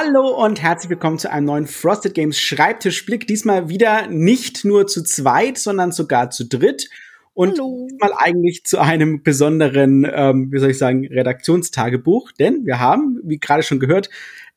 Hallo 0.00 0.44
und 0.44 0.62
herzlich 0.62 0.90
willkommen 0.90 1.18
zu 1.18 1.28
einem 1.28 1.46
neuen 1.46 1.66
Frosted 1.66 2.14
Games 2.14 2.38
Schreibtischblick. 2.38 3.26
Diesmal 3.26 3.68
wieder 3.68 4.06
nicht 4.06 4.64
nur 4.64 4.86
zu 4.86 5.02
zweit, 5.02 5.58
sondern 5.58 5.90
sogar 5.90 6.30
zu 6.30 6.44
dritt. 6.44 6.88
Und 7.34 7.58
Hallo. 7.58 7.88
mal 7.98 8.12
eigentlich 8.16 8.64
zu 8.64 8.78
einem 8.78 9.24
besonderen, 9.24 10.08
ähm, 10.08 10.52
wie 10.52 10.60
soll 10.60 10.70
ich 10.70 10.78
sagen, 10.78 11.04
Redaktionstagebuch. 11.04 12.30
Denn 12.30 12.64
wir 12.64 12.78
haben, 12.78 13.18
wie 13.24 13.40
gerade 13.40 13.64
schon 13.64 13.80
gehört, 13.80 14.08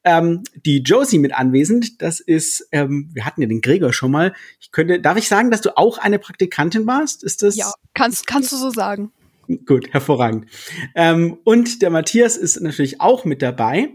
ähm, 0.04 0.43
die 0.63 0.83
Josie 0.83 1.17
mit 1.17 1.33
anwesend. 1.33 2.03
Das 2.03 2.19
ist, 2.19 2.67
ähm, 2.71 3.09
wir 3.11 3.25
hatten 3.25 3.41
ja 3.41 3.47
den 3.47 3.61
Gregor 3.61 3.93
schon 3.93 4.11
mal. 4.11 4.35
Ich 4.59 4.71
könnte, 4.71 5.01
darf 5.01 5.17
ich 5.17 5.27
sagen, 5.27 5.49
dass 5.49 5.61
du 5.61 5.75
auch 5.75 5.97
eine 5.97 6.19
Praktikantin 6.19 6.85
warst? 6.85 7.23
Ist 7.23 7.41
das? 7.41 7.55
Ja, 7.55 7.71
kannst, 7.95 8.27
kannst 8.27 8.51
du 8.51 8.57
so 8.57 8.69
sagen. 8.69 9.11
Gut, 9.65 9.91
hervorragend. 9.91 10.45
Ähm, 10.93 11.39
und 11.43 11.81
der 11.81 11.89
Matthias 11.89 12.37
ist 12.37 12.61
natürlich 12.61 13.01
auch 13.01 13.26
mit 13.26 13.41
dabei. 13.41 13.89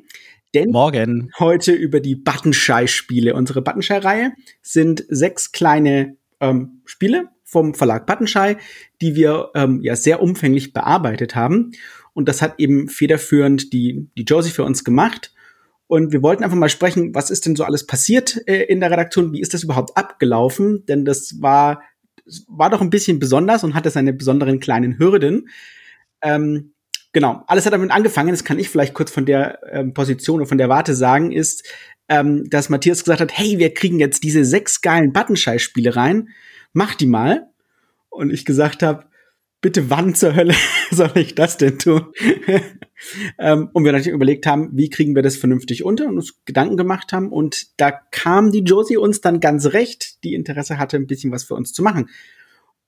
Denn 0.55 0.71
Morgen. 0.71 1.31
heute 1.39 1.73
über 1.73 2.01
die 2.01 2.17
Buttonschei-Spiele. 2.17 3.35
Unsere 3.35 3.63
Buttonschei-Reihe 3.63 4.33
sind 4.63 5.05
sechs 5.09 5.53
kleine 5.53 6.17
ähm, 6.41 6.83
Spiele 6.85 7.29
vom 7.45 7.75
Verlag 7.75 8.07
Buttonschei, 8.07 8.57
die 9.01 9.15
wir 9.15 9.51
ähm, 9.55 9.81
ja 9.83 9.97
sehr 9.97 10.21
umfänglich 10.21 10.73
bearbeitet 10.73 11.35
haben. 11.35 11.73
Und 12.13 12.29
das 12.29 12.43
hat 12.43 12.55
eben 12.59 12.89
federführend 12.89 13.73
die, 13.73 14.09
die 14.17 14.25
Josie 14.25 14.51
für 14.51 14.65
uns 14.65 14.85
gemacht. 14.85 15.33
Und 15.87 16.13
wir 16.13 16.23
wollten 16.23 16.43
einfach 16.43 16.57
mal 16.57 16.69
sprechen, 16.69 17.15
was 17.15 17.31
ist 17.31 17.47
denn 17.47 17.55
so 17.55 17.65
alles 17.65 17.87
passiert 17.87 18.41
äh, 18.49 18.65
in 18.65 18.81
der 18.81 18.91
Redaktion? 18.91 19.33
Wie 19.33 19.41
ist 19.41 19.55
das 19.55 19.63
überhaupt 19.63 19.97
abgelaufen? 19.97 20.85
Denn 20.87 21.05
das 21.05 21.41
war, 21.41 21.83
war 22.49 22.71
doch 22.71 22.81
ein 22.81 22.91
bisschen 22.91 23.19
besonders 23.19 23.63
und 23.63 23.75
hatte 23.75 23.91
seine 23.91 24.13
besonderen 24.13 24.59
kleinen 24.59 24.99
Hürden. 24.99 25.49
Ähm, 26.23 26.73
genau, 27.17 27.43
alles 27.47 27.65
hat 27.65 27.73
damit 27.73 27.93
angefangen, 27.93 28.29
das 28.29 28.45
kann 28.45 28.59
ich 28.59 28.69
vielleicht 28.69 28.93
kurz 28.93 29.11
von 29.11 29.25
der 29.25 29.59
ähm, 29.73 29.95
Position 29.95 30.43
und 30.43 30.49
von 30.49 30.59
der 30.59 30.69
Warte 30.69 30.95
sagen, 30.95 31.33
ist, 31.33 31.67
ähm, 32.11 32.45
dass 32.51 32.69
Matthias 32.69 33.05
gesagt 33.05 33.23
hat, 33.23 33.33
hey, 33.33 33.59
wir 33.59 33.73
kriegen 33.73 33.99
jetzt 33.99 34.23
diese 34.23 34.45
sechs 34.45 34.83
geilen 34.83 35.15
Buttonschei-Spiele 35.15 35.97
rein, 35.97 36.29
mach 36.75 36.95
die 36.95 37.07
mal. 37.07 37.49
Und 38.11 38.35
ich 38.35 38.45
gesagt 38.45 38.83
habe, 38.83 39.07
bitte 39.63 39.89
wann 39.89 40.15
zur 40.15 40.37
Hölle 40.37 40.55
soll 40.91 41.13
ich 41.15 41.35
das 41.35 41.57
denn 41.57 41.79
tun? 41.79 42.13
ähm, 43.39 43.71
und 43.73 43.85
wir 43.87 43.93
natürlich 43.93 44.13
überlegt 44.13 44.47
haben, 44.47 44.69
wie 44.75 44.91
kriegen 44.91 45.15
wir 45.15 45.23
das 45.23 45.39
vernünftig 45.39 45.85
unter 45.85 46.09
und 46.09 46.19
uns 46.19 46.45
Gedanken 46.45 46.77
gemacht 46.77 47.15
haben. 47.15 47.33
Und 47.33 47.81
da 47.81 47.93
kam 48.11 48.53
die 48.53 48.61
Josie 48.61 48.99
uns 48.99 49.23
dann 49.23 49.41
ganz 49.41 49.65
recht, 49.69 50.23
die 50.23 50.35
Interesse 50.35 50.77
hatte, 50.77 50.99
ein 50.99 51.07
bisschen 51.07 51.33
was 51.33 51.45
für 51.45 51.55
uns 51.55 51.73
zu 51.73 51.83
machen. 51.83 52.11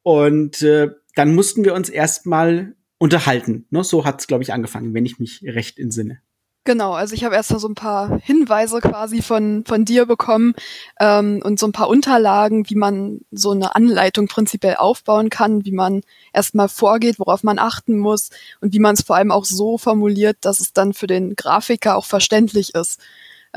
Und 0.02 0.60
äh, 0.60 0.90
dann 1.14 1.34
mussten 1.34 1.64
wir 1.64 1.72
uns 1.72 1.88
erstmal 1.88 2.74
unterhalten. 2.98 3.66
Ne? 3.70 3.84
So 3.84 4.04
hat 4.04 4.20
es, 4.20 4.26
glaube 4.26 4.42
ich, 4.42 4.52
angefangen, 4.52 4.94
wenn 4.94 5.06
ich 5.06 5.18
mich 5.18 5.42
recht 5.44 5.78
entsinne. 5.78 6.20
Genau, 6.68 6.92
also 6.92 7.14
ich 7.14 7.24
habe 7.24 7.34
erst 7.34 7.50
mal 7.50 7.60
so 7.60 7.68
ein 7.68 7.74
paar 7.74 8.20
Hinweise 8.20 8.80
quasi 8.82 9.22
von, 9.22 9.64
von 9.64 9.86
dir 9.86 10.04
bekommen 10.04 10.52
ähm, 11.00 11.40
und 11.42 11.58
so 11.58 11.66
ein 11.66 11.72
paar 11.72 11.88
Unterlagen, 11.88 12.68
wie 12.68 12.74
man 12.74 13.20
so 13.30 13.52
eine 13.52 13.74
Anleitung 13.74 14.28
prinzipiell 14.28 14.76
aufbauen 14.76 15.30
kann, 15.30 15.64
wie 15.64 15.72
man 15.72 16.02
erstmal 16.34 16.68
vorgeht, 16.68 17.18
worauf 17.18 17.42
man 17.42 17.58
achten 17.58 17.96
muss 17.96 18.28
und 18.60 18.74
wie 18.74 18.80
man 18.80 18.96
es 18.96 19.02
vor 19.02 19.16
allem 19.16 19.30
auch 19.30 19.46
so 19.46 19.78
formuliert, 19.78 20.36
dass 20.42 20.60
es 20.60 20.74
dann 20.74 20.92
für 20.92 21.06
den 21.06 21.36
Grafiker 21.36 21.96
auch 21.96 22.04
verständlich 22.04 22.74
ist. 22.74 23.00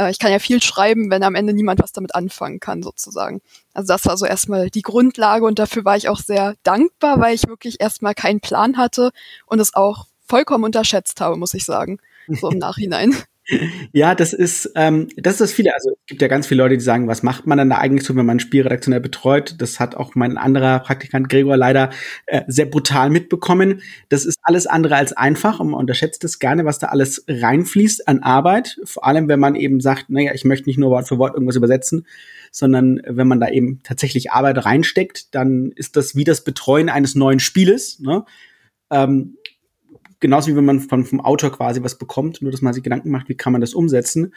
Äh, 0.02 0.12
ich 0.12 0.20
kann 0.20 0.32
ja 0.32 0.40
viel 0.40 0.62
schreiben, 0.62 1.10
wenn 1.10 1.24
am 1.24 1.36
Ende 1.36 1.54
niemand 1.54 1.82
was 1.82 1.92
damit 1.92 2.16
anfangen 2.16 2.60
kann, 2.60 2.84
sozusagen. 2.84 3.42
Also 3.74 3.94
das 3.94 4.06
war 4.06 4.18
so 4.18 4.26
erstmal 4.26 4.70
die 4.70 4.82
Grundlage 4.82 5.46
und 5.46 5.60
dafür 5.60 5.86
war 5.86 5.98
ich 5.98 6.10
auch 6.10 6.20
sehr 6.20 6.56
dankbar, 6.64 7.20
weil 7.20 7.36
ich 7.36 7.48
wirklich 7.48 7.80
erstmal 7.80 8.16
keinen 8.16 8.42
Plan 8.42 8.78
hatte 8.78 9.12
und 9.46 9.60
es 9.60 9.74
auch 9.74 10.08
vollkommen 10.28 10.64
unterschätzt 10.64 11.22
habe, 11.22 11.36
muss 11.36 11.54
ich 11.54 11.66
sagen 11.66 12.00
so 12.28 12.50
im 12.50 12.58
Nachhinein. 12.60 13.16
Ja, 13.92 14.16
das 14.16 14.34
ist, 14.34 14.72
ähm, 14.76 15.10
das 15.18 15.34
ist 15.34 15.42
das 15.42 15.52
viele. 15.54 15.74
Also 15.74 15.92
es 15.92 16.06
gibt 16.08 16.22
ja 16.22 16.28
ganz 16.28 16.48
viele 16.48 16.64
Leute, 16.64 16.78
die 16.78 16.84
sagen, 16.84 17.08
was 17.08 17.24
macht 17.24 17.46
man 17.48 17.58
dann 17.58 17.70
da 17.70 17.78
eigentlich 17.78 18.06
so, 18.06 18.16
wenn 18.16 18.26
man 18.26 18.38
ein 18.38 18.40
Spiel 18.40 18.64
redaktionell 18.64 19.02
betreut? 19.02 19.56
Das 19.60 19.80
hat 19.80 19.96
auch 19.96 20.16
mein 20.16 20.38
anderer 20.38 20.80
Praktikant 20.80 21.30
Gregor 21.30 21.58
leider 21.58 21.90
äh, 22.28 22.42
sehr 22.48 22.66
brutal 22.66 23.10
mitbekommen. 23.10 23.82
Das 24.10 24.26
ist 24.26 24.38
alles 24.44 24.68
andere 24.68 24.96
als 24.96 25.14
einfach 25.14 25.60
und 25.60 25.72
man 25.72 25.80
unterschätzt 25.80 26.24
es 26.24 26.40
gerne, 26.40 26.66
was 26.66 26.80
da 26.80 26.88
alles 26.88 27.26
reinfließt 27.28 28.08
an 28.08 28.20
Arbeit. 28.20 28.80
Vor 28.86 29.06
allem, 29.06 29.28
wenn 29.28 29.40
man 29.40 29.56
eben 29.56 29.82
sagt, 29.82 30.10
naja, 30.10 30.34
ich 30.34 30.46
möchte 30.46 30.70
nicht 30.70 30.80
nur 30.80 30.92
Wort 30.92 31.08
für 31.08 31.18
Wort 31.18 31.34
irgendwas 31.34 31.56
übersetzen, 31.58 32.06
sondern 32.52 33.02
wenn 33.06 33.28
man 33.28 33.40
da 33.40 33.50
eben 33.50 33.80
tatsächlich 33.84 34.32
Arbeit 34.32 34.66
reinsteckt, 34.66 35.34
dann 35.36 35.72
ist 35.76 35.96
das 35.96 36.16
wie 36.16 36.24
das 36.24 36.44
Betreuen 36.44 36.90
eines 36.90 37.16
neuen 37.16 37.40
Spieles. 37.40 38.00
Ne? 38.00 38.26
Ähm, 38.92 39.38
genauso 40.22 40.50
wie 40.52 40.56
wenn 40.56 40.66
man 40.66 40.80
von, 40.80 41.04
vom 41.04 41.20
Autor 41.20 41.52
quasi 41.52 41.84
was 41.84 41.98
bekommt, 41.98 42.42
nur 42.42 42.52
dass 42.52 42.62
man 42.62 42.74
sich 42.74 42.84
Gedanken 42.84 43.12
macht, 43.12 43.28
wie 43.28 43.36
kann 43.36 43.52
man 43.52 43.62
das 43.62 43.74
umsetzen. 43.74 44.34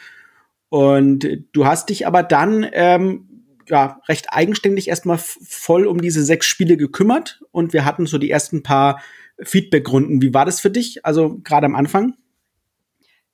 Und 0.69 1.29
du 1.53 1.67
hast 1.67 1.91
dich 1.91 2.07
aber 2.07 2.25
dann 2.25 2.67
ähm, 2.73 3.29
ja 3.69 4.01
recht 4.09 4.27
eigenständig 4.31 4.89
erstmal 4.89 5.19
voll 5.19 5.87
um 5.87 6.01
diese 6.01 6.25
sechs 6.25 6.47
Spiele 6.47 6.77
gekümmert 6.77 7.43
und 7.53 7.73
wir 7.73 7.85
hatten 7.85 8.07
so 8.07 8.19
die 8.19 8.31
ersten 8.31 8.63
paar 8.63 9.01
Feedback-Runden. 9.41 10.23
Wie 10.23 10.35
war 10.35 10.45
das 10.45 10.61
für 10.61 10.71
dich? 10.71 11.05
Also 11.05 11.39
gerade 11.45 11.67
am 11.67 11.77
Anfang? 11.77 12.15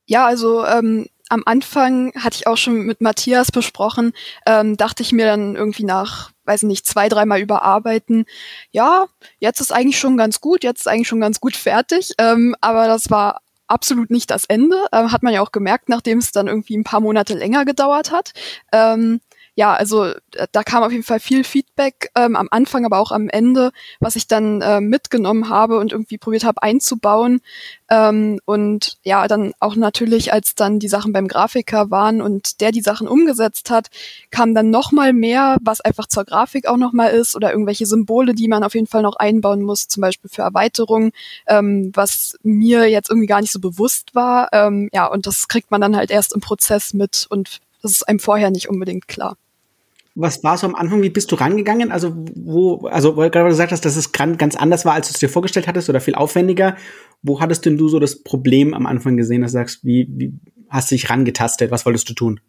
Ja, 0.06 0.27
also 0.27 0.66
ähm, 0.66 1.06
am 1.30 1.42
Anfang 1.46 2.12
hatte 2.18 2.36
ich 2.36 2.46
auch 2.46 2.56
schon 2.56 2.82
mit 2.82 3.00
Matthias 3.00 3.50
besprochen, 3.52 4.12
ähm, 4.46 4.76
dachte 4.76 5.02
ich 5.02 5.12
mir 5.12 5.26
dann 5.26 5.56
irgendwie 5.56 5.84
nach, 5.84 6.32
weiß 6.44 6.64
nicht, 6.64 6.86
zwei, 6.86 7.08
dreimal 7.08 7.41
überarbeiten, 7.41 8.26
ja, 8.72 9.06
jetzt 9.38 9.60
ist 9.60 9.72
eigentlich 9.72 9.98
schon 9.98 10.16
ganz 10.16 10.41
gut, 10.41 10.64
jetzt 10.64 10.80
ist 10.80 10.86
eigentlich 10.88 11.08
schon 11.08 11.20
ganz 11.20 11.41
gut 11.41 11.56
fertig, 11.56 12.12
ähm, 12.18 12.56
aber 12.60 12.88
das 12.88 13.10
war 13.10 13.41
absolut 13.68 14.10
nicht 14.10 14.30
das 14.30 14.44
Ende, 14.44 14.76
ähm, 14.92 15.12
hat 15.12 15.22
man 15.22 15.32
ja 15.32 15.41
auch 15.41 15.52
gemerkt, 15.52 15.88
nachdem 15.88 16.18
es 16.18 16.32
dann 16.32 16.48
irgendwie 16.48 16.76
ein 16.76 16.84
paar 16.84 17.00
Monate 17.00 17.34
länger 17.34 17.64
gedauert 17.64 18.10
hat. 18.10 18.32
Ähm, 18.72 19.20
ja, 19.60 19.75
also 19.75 20.06
äh, 20.06 20.47
da 20.53 20.62
kam 20.62 20.82
auf 20.82 20.91
jeden 20.91 21.04
Fall 21.04 21.21
viel 21.21 21.44
Feedback 21.44 22.10
ähm, 22.15 22.34
am 22.34 22.48
Anfang, 22.50 22.87
aber 22.87 22.98
auch 22.98 23.12
am 23.12 23.28
Ende, 23.28 23.72
was 24.00 24.16
ich 24.16 24.26
dann 24.26 24.62
äh, 24.62 24.81
mitgenommen 24.81 25.50
habe 25.50 25.78
und 25.78 25.93
irgendwie 25.93 26.16
probiert 26.16 26.44
habe 26.44 26.62
einzubauen. 26.62 27.43
Ähm, 27.91 28.41
und 28.47 28.97
ja, 29.04 29.28
dann 29.28 29.53
auch 29.60 29.76
natürlich, 29.76 30.32
als 30.32 30.54
dann 30.54 30.78
die 30.78 30.88
Sachen 30.88 31.12
beim 31.12 31.28
Grafiker 31.28 31.91
waren 31.91 32.22
und 32.22 32.62
der 32.62 32.72
die 32.72 32.81
Sachen 32.81 33.06
umgesetzt 33.06 33.69
hat, 33.69 33.88
kam 34.31 34.54
dann 34.54 34.71
noch 34.71 34.93
mal 34.93 35.12
mehr, 35.12 35.59
was 35.60 35.82
einfach 35.82 36.06
zur 36.06 36.25
Grafik 36.25 36.66
auch 36.66 36.78
noch 36.78 36.94
mal 36.94 37.09
ist 37.09 37.37
oder 37.37 37.50
irgendwelche 37.50 37.84
Symbole, 37.84 38.34
die 38.34 38.48
man 38.48 38.65
auf 38.65 38.75
jeden 38.75 38.87
Fall 38.87 39.03
noch 39.03 39.16
einbauen 39.16 39.60
muss, 39.60 39.88
zum 39.88 40.00
Beispiel 40.00 40.31
für 40.31 40.41
Erweiterungen, 40.41 41.12
ähm, 41.47 41.92
was 41.92 42.34
mir 42.42 42.88
jetzt 42.88 43.10
irgendwie 43.10 43.27
gar 43.27 43.42
nicht 43.42 43.53
so 43.53 43.60
bewusst 43.60 44.15
war. 44.15 44.48
Ähm, 44.53 44.88
ja, 44.94 45.04
und 45.06 45.27
das 45.27 45.48
kriegt 45.48 45.71
man 45.71 45.82
dann 45.82 45.97
halt 45.97 46.10
erst 46.10 46.34
im 46.34 46.41
Prozess 46.41 46.94
mit 46.94 47.27
und 47.28 47.60
das 47.82 47.92
ist 47.92 48.09
einem 48.09 48.21
vorher 48.21 48.50
nicht 48.50 48.71
unbedingt 48.71 49.06
klar. 49.06 49.37
Was 50.20 50.44
war 50.44 50.58
so 50.58 50.66
am 50.66 50.75
Anfang? 50.75 51.03
Wie 51.03 51.10
bist 51.10 51.32
du 51.32 51.36
rangegangen? 51.36 51.91
Also, 51.91 52.14
wo, 52.34 52.86
also, 52.88 53.16
weil 53.16 53.31
du 53.31 53.38
gerade 53.38 53.48
gesagt 53.48 53.72
hast, 53.72 53.84
dass 53.84 53.97
es 53.97 54.12
ganz 54.12 54.54
anders 54.54 54.84
war, 54.84 54.92
als 54.92 55.08
du 55.08 55.14
es 55.14 55.20
dir 55.20 55.28
vorgestellt 55.31 55.66
hattest 55.66 55.88
oder 55.88 56.00
viel 56.00 56.14
aufwendiger. 56.14 56.76
Wo 57.22 57.41
hattest 57.41 57.64
denn 57.64 57.78
du 57.78 57.88
so 57.88 57.98
das 57.98 58.22
Problem 58.22 58.75
am 58.75 58.86
Anfang 58.86 59.16
gesehen, 59.16 59.41
dass 59.42 59.53
du 59.53 59.59
sagst, 59.59 59.84
wie, 59.84 60.09
wie 60.10 60.32
hast 60.69 60.91
du 60.91 60.94
dich 60.94 61.09
rangetastet? 61.09 61.70
Was 61.70 61.86
wolltest 61.86 62.09
du 62.10 62.14
tun? 62.14 62.41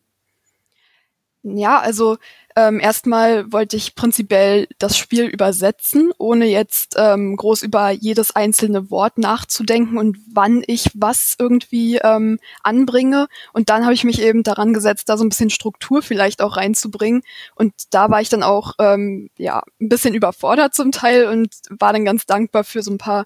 Ja, 1.43 1.79
also 1.79 2.17
ähm, 2.55 2.79
erstmal 2.79 3.51
wollte 3.51 3.77
ich 3.77 3.95
prinzipiell 3.95 4.67
das 4.79 4.97
Spiel 4.97 5.25
übersetzen, 5.25 6.11
ohne 6.17 6.45
jetzt 6.45 6.95
ähm, 6.97 7.35
groß 7.35 7.61
über 7.63 7.91
jedes 7.91 8.35
einzelne 8.35 8.89
Wort 8.89 9.17
nachzudenken 9.17 9.97
und 9.97 10.17
wann 10.33 10.63
ich 10.67 10.89
was 10.93 11.35
irgendwie 11.39 11.97
ähm, 11.97 12.39
anbringe. 12.63 13.27
Und 13.53 13.69
dann 13.69 13.83
habe 13.83 13.93
ich 13.93 14.03
mich 14.03 14.21
eben 14.21 14.43
daran 14.43 14.73
gesetzt, 14.73 15.09
da 15.09 15.17
so 15.17 15.23
ein 15.23 15.29
bisschen 15.29 15.49
Struktur 15.49 16.01
vielleicht 16.01 16.41
auch 16.41 16.57
reinzubringen. 16.57 17.23
Und 17.55 17.73
da 17.91 18.09
war 18.09 18.21
ich 18.21 18.29
dann 18.29 18.43
auch 18.43 18.73
ähm, 18.79 19.29
ja 19.37 19.63
ein 19.79 19.89
bisschen 19.89 20.13
überfordert 20.13 20.73
zum 20.73 20.91
Teil 20.91 21.27
und 21.27 21.53
war 21.69 21.93
dann 21.93 22.05
ganz 22.05 22.25
dankbar 22.25 22.63
für 22.63 22.83
so 22.83 22.91
ein 22.91 22.97
paar 22.97 23.25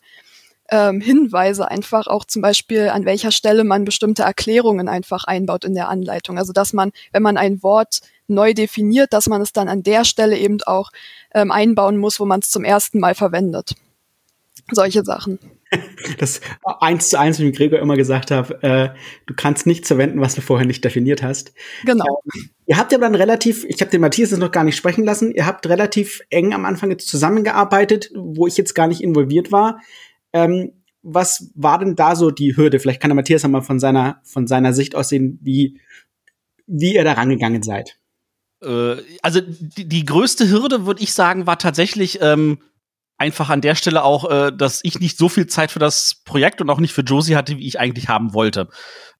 ähm, 0.69 0.99
Hinweise 1.01 1.69
einfach 1.69 2.07
auch 2.07 2.25
zum 2.25 2.41
Beispiel, 2.41 2.89
an 2.89 3.05
welcher 3.05 3.31
Stelle 3.31 3.63
man 3.63 3.85
bestimmte 3.85 4.23
Erklärungen 4.23 4.87
einfach 4.87 5.25
einbaut 5.25 5.63
in 5.63 5.75
der 5.75 5.89
Anleitung. 5.89 6.37
Also 6.37 6.53
dass 6.53 6.73
man, 6.73 6.91
wenn 7.11 7.23
man 7.23 7.37
ein 7.37 7.61
Wort 7.61 8.01
neu 8.27 8.53
definiert, 8.53 9.13
dass 9.13 9.27
man 9.27 9.41
es 9.41 9.53
dann 9.53 9.67
an 9.67 9.83
der 9.83 10.05
Stelle 10.05 10.37
eben 10.37 10.61
auch 10.63 10.91
ähm, 11.33 11.51
einbauen 11.51 11.97
muss, 11.97 12.19
wo 12.19 12.25
man 12.25 12.39
es 12.39 12.49
zum 12.49 12.63
ersten 12.63 12.99
Mal 12.99 13.15
verwendet. 13.15 13.75
Solche 14.71 15.03
Sachen. 15.03 15.39
Das 16.19 16.41
eins 16.63 17.09
zu 17.09 17.19
eins, 17.19 17.39
wie 17.39 17.51
Gregor 17.51 17.79
immer 17.79 17.95
gesagt 17.95 18.31
habe, 18.31 18.61
äh, 18.63 18.89
du 19.25 19.33
kannst 19.35 19.65
nichts 19.65 19.87
verwenden, 19.87 20.21
was 20.21 20.35
du 20.35 20.41
vorher 20.41 20.65
nicht 20.65 20.83
definiert 20.83 21.21
hast. 21.21 21.53
Genau. 21.83 22.21
Ähm, 22.33 22.49
ihr 22.65 22.77
habt 22.77 22.91
ja 22.91 22.97
dann 22.97 23.15
relativ, 23.15 23.65
ich 23.65 23.81
habe 23.81 23.91
den 23.91 24.01
Matthias 24.01 24.31
jetzt 24.31 24.39
noch 24.39 24.51
gar 24.51 24.63
nicht 24.63 24.75
sprechen 24.75 25.03
lassen, 25.03 25.33
ihr 25.33 25.45
habt 25.45 25.67
relativ 25.67 26.21
eng 26.29 26.53
am 26.53 26.65
Anfang 26.65 26.91
jetzt 26.91 27.07
zusammengearbeitet, 27.07 28.11
wo 28.15 28.47
ich 28.47 28.57
jetzt 28.57 28.73
gar 28.75 28.87
nicht 28.87 29.01
involviert 29.01 29.51
war. 29.51 29.81
Ähm, 30.33 30.71
was 31.01 31.51
war 31.55 31.79
denn 31.79 31.95
da 31.95 32.15
so 32.15 32.31
die 32.31 32.57
Hürde? 32.57 32.79
Vielleicht 32.79 33.01
kann 33.01 33.09
der 33.09 33.15
Matthias 33.15 33.45
einmal 33.45 33.61
von 33.61 33.79
seiner, 33.79 34.21
von 34.23 34.47
seiner 34.47 34.73
Sicht 34.73 34.95
aussehen, 34.95 35.39
wie, 35.41 35.79
wie 36.65 36.95
ihr 36.95 37.03
da 37.03 37.13
rangegangen 37.13 37.61
seid. 37.61 37.97
Äh, 38.65 39.03
also 39.21 39.41
die, 39.41 39.87
die 39.87 40.05
größte 40.05 40.49
Hürde, 40.49 40.85
würde 40.85 41.03
ich 41.03 41.13
sagen, 41.13 41.47
war 41.47 41.57
tatsächlich 41.57 42.19
ähm, 42.21 42.59
einfach 43.17 43.49
an 43.49 43.61
der 43.61 43.75
Stelle 43.75 44.03
auch, 44.03 44.29
äh, 44.29 44.51
dass 44.51 44.81
ich 44.83 44.99
nicht 44.99 45.17
so 45.17 45.29
viel 45.29 45.47
Zeit 45.47 45.71
für 45.71 45.79
das 45.79 46.21
Projekt 46.25 46.61
und 46.61 46.69
auch 46.69 46.79
nicht 46.79 46.93
für 46.93 47.01
Josie 47.01 47.35
hatte, 47.35 47.57
wie 47.57 47.67
ich 47.67 47.79
eigentlich 47.79 48.09
haben 48.09 48.33
wollte. 48.33 48.67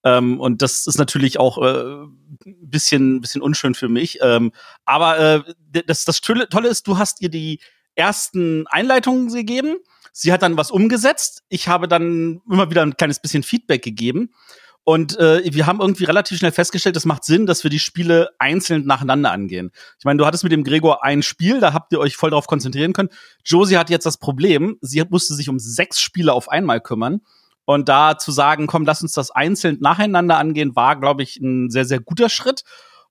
Ähm, 0.03 0.39
und 0.39 0.62
das 0.62 0.86
ist 0.88 0.97
natürlich 0.97 1.39
auch 1.39 1.57
äh, 1.57 2.03
ein 2.45 2.69
bisschen, 2.69 3.21
bisschen 3.21 3.42
unschön 3.42 3.75
für 3.75 3.89
mich. 3.89 4.19
Ähm, 4.21 4.51
aber 4.83 5.19
äh, 5.19 5.53
das, 5.88 6.06
das 6.06 6.21
Tolle 6.21 6.68
ist, 6.68 6.88
du 6.88 6.98
hast 6.98 7.21
ihr 7.21 7.30
die 7.30 7.59
ersten 7.95 8.68
Einleitungen 8.68 9.33
gegeben. 9.33 9.77
Sie 10.12 10.31
hat 10.31 10.44
dann 10.44 10.57
was 10.57 10.71
umgesetzt. 10.71 11.44
Ich 11.50 11.68
habe 11.68 11.88
dann 11.88 12.41
immer 12.50 12.69
wieder 12.69 12.83
ein 12.83 12.98
kleines 12.98 13.19
bisschen 13.19 13.44
Feedback 13.44 13.83
gegeben. 13.83 14.30
Und 14.87 15.17
äh, 15.17 15.41
wir 15.51 15.65
haben 15.65 15.81
irgendwie 15.81 16.03
relativ 16.03 16.37
schnell 16.37 16.51
festgestellt, 16.51 16.95
es 16.95 17.05
macht 17.05 17.25
Sinn, 17.25 17.47
dass 17.47 17.63
wir 17.63 17.71
die 17.71 17.79
Spiele 17.79 18.29
einzeln 18.37 18.85
nacheinander 18.85 19.31
angehen. 19.31 19.71
Ich 19.97 20.05
meine, 20.05 20.19
du 20.19 20.27
hattest 20.27 20.43
mit 20.43 20.53
dem 20.53 20.63
Gregor 20.63 21.03
ein 21.03 21.23
Spiel, 21.23 21.59
da 21.59 21.73
habt 21.73 21.91
ihr 21.91 21.99
euch 21.99 22.15
voll 22.15 22.29
darauf 22.29 22.45
konzentrieren 22.45 22.93
können. 22.93 23.09
Josie 23.43 23.77
hat 23.77 23.89
jetzt 23.89 24.05
das 24.05 24.17
Problem, 24.17 24.77
sie 24.81 25.03
musste 25.09 25.33
sich 25.33 25.49
um 25.49 25.57
sechs 25.57 25.99
Spiele 25.99 26.33
auf 26.33 26.49
einmal 26.49 26.81
kümmern. 26.81 27.21
Und 27.65 27.89
da 27.89 28.19
zu 28.19 28.31
sagen, 28.31 28.67
komm, 28.67 28.85
lass 28.85 29.01
uns 29.01 29.13
das 29.13 29.31
einzeln 29.31 29.79
nacheinander 29.81 30.37
angehen, 30.37 30.75
war, 30.75 30.99
glaube 30.99 31.23
ich, 31.23 31.38
ein 31.38 31.71
sehr, 31.71 31.85
sehr 31.85 31.99
guter 31.99 32.29
Schritt. 32.29 32.63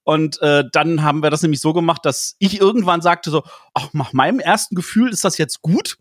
Und 0.03 0.41
äh, 0.41 0.63
dann 0.71 1.03
haben 1.03 1.23
wir 1.23 1.29
das 1.29 1.41
nämlich 1.41 1.59
so 1.59 1.73
gemacht, 1.73 2.05
dass 2.05 2.37
ich 2.39 2.61
irgendwann 2.61 3.01
sagte 3.01 3.31
so, 3.31 3.43
ach, 3.73 3.89
nach 3.91 4.13
meinem 4.13 4.39
ersten 4.39 4.75
Gefühl 4.75 5.11
ist 5.11 5.25
das 5.25 5.37
jetzt 5.37 5.61
gut. 5.61 5.97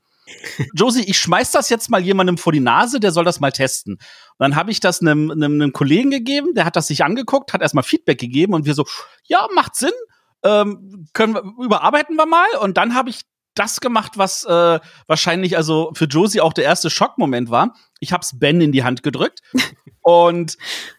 Josie, 0.74 1.04
ich 1.04 1.18
schmeiß 1.18 1.50
das 1.50 1.68
jetzt 1.68 1.90
mal 1.90 2.00
jemandem 2.00 2.38
vor 2.38 2.52
die 2.52 2.60
Nase, 2.60 3.00
der 3.00 3.12
soll 3.12 3.24
das 3.24 3.40
mal 3.40 3.52
testen. 3.52 3.94
Und 3.94 4.00
dann 4.38 4.56
habe 4.56 4.70
ich 4.70 4.80
das 4.80 5.00
einem, 5.00 5.30
einem, 5.30 5.54
einem 5.54 5.72
Kollegen 5.72 6.10
gegeben, 6.10 6.54
der 6.54 6.64
hat 6.64 6.76
das 6.76 6.86
sich 6.86 7.04
angeguckt, 7.04 7.52
hat 7.52 7.62
erstmal 7.62 7.84
Feedback 7.84 8.18
gegeben 8.18 8.54
und 8.54 8.64
wir 8.66 8.74
so, 8.74 8.84
ja, 9.24 9.46
macht 9.54 9.76
Sinn, 9.76 9.92
ähm, 10.42 11.06
können 11.12 11.34
wir, 11.34 11.42
überarbeiten 11.64 12.16
wir 12.16 12.26
mal. 12.26 12.46
Und 12.60 12.76
dann 12.76 12.94
habe 12.94 13.10
ich 13.10 13.22
das 13.54 13.80
gemacht, 13.80 14.12
was 14.16 14.44
äh, 14.44 14.80
wahrscheinlich 15.06 15.56
also 15.56 15.92
für 15.94 16.06
Josie 16.06 16.40
auch 16.40 16.52
der 16.52 16.64
erste 16.64 16.90
Schockmoment 16.90 17.50
war. 17.50 17.74
Ich 18.00 18.12
hab's 18.12 18.38
Ben 18.38 18.60
in 18.60 18.72
die 18.72 18.84
Hand 18.84 19.02
gedrückt 19.02 19.40
und 20.02 20.56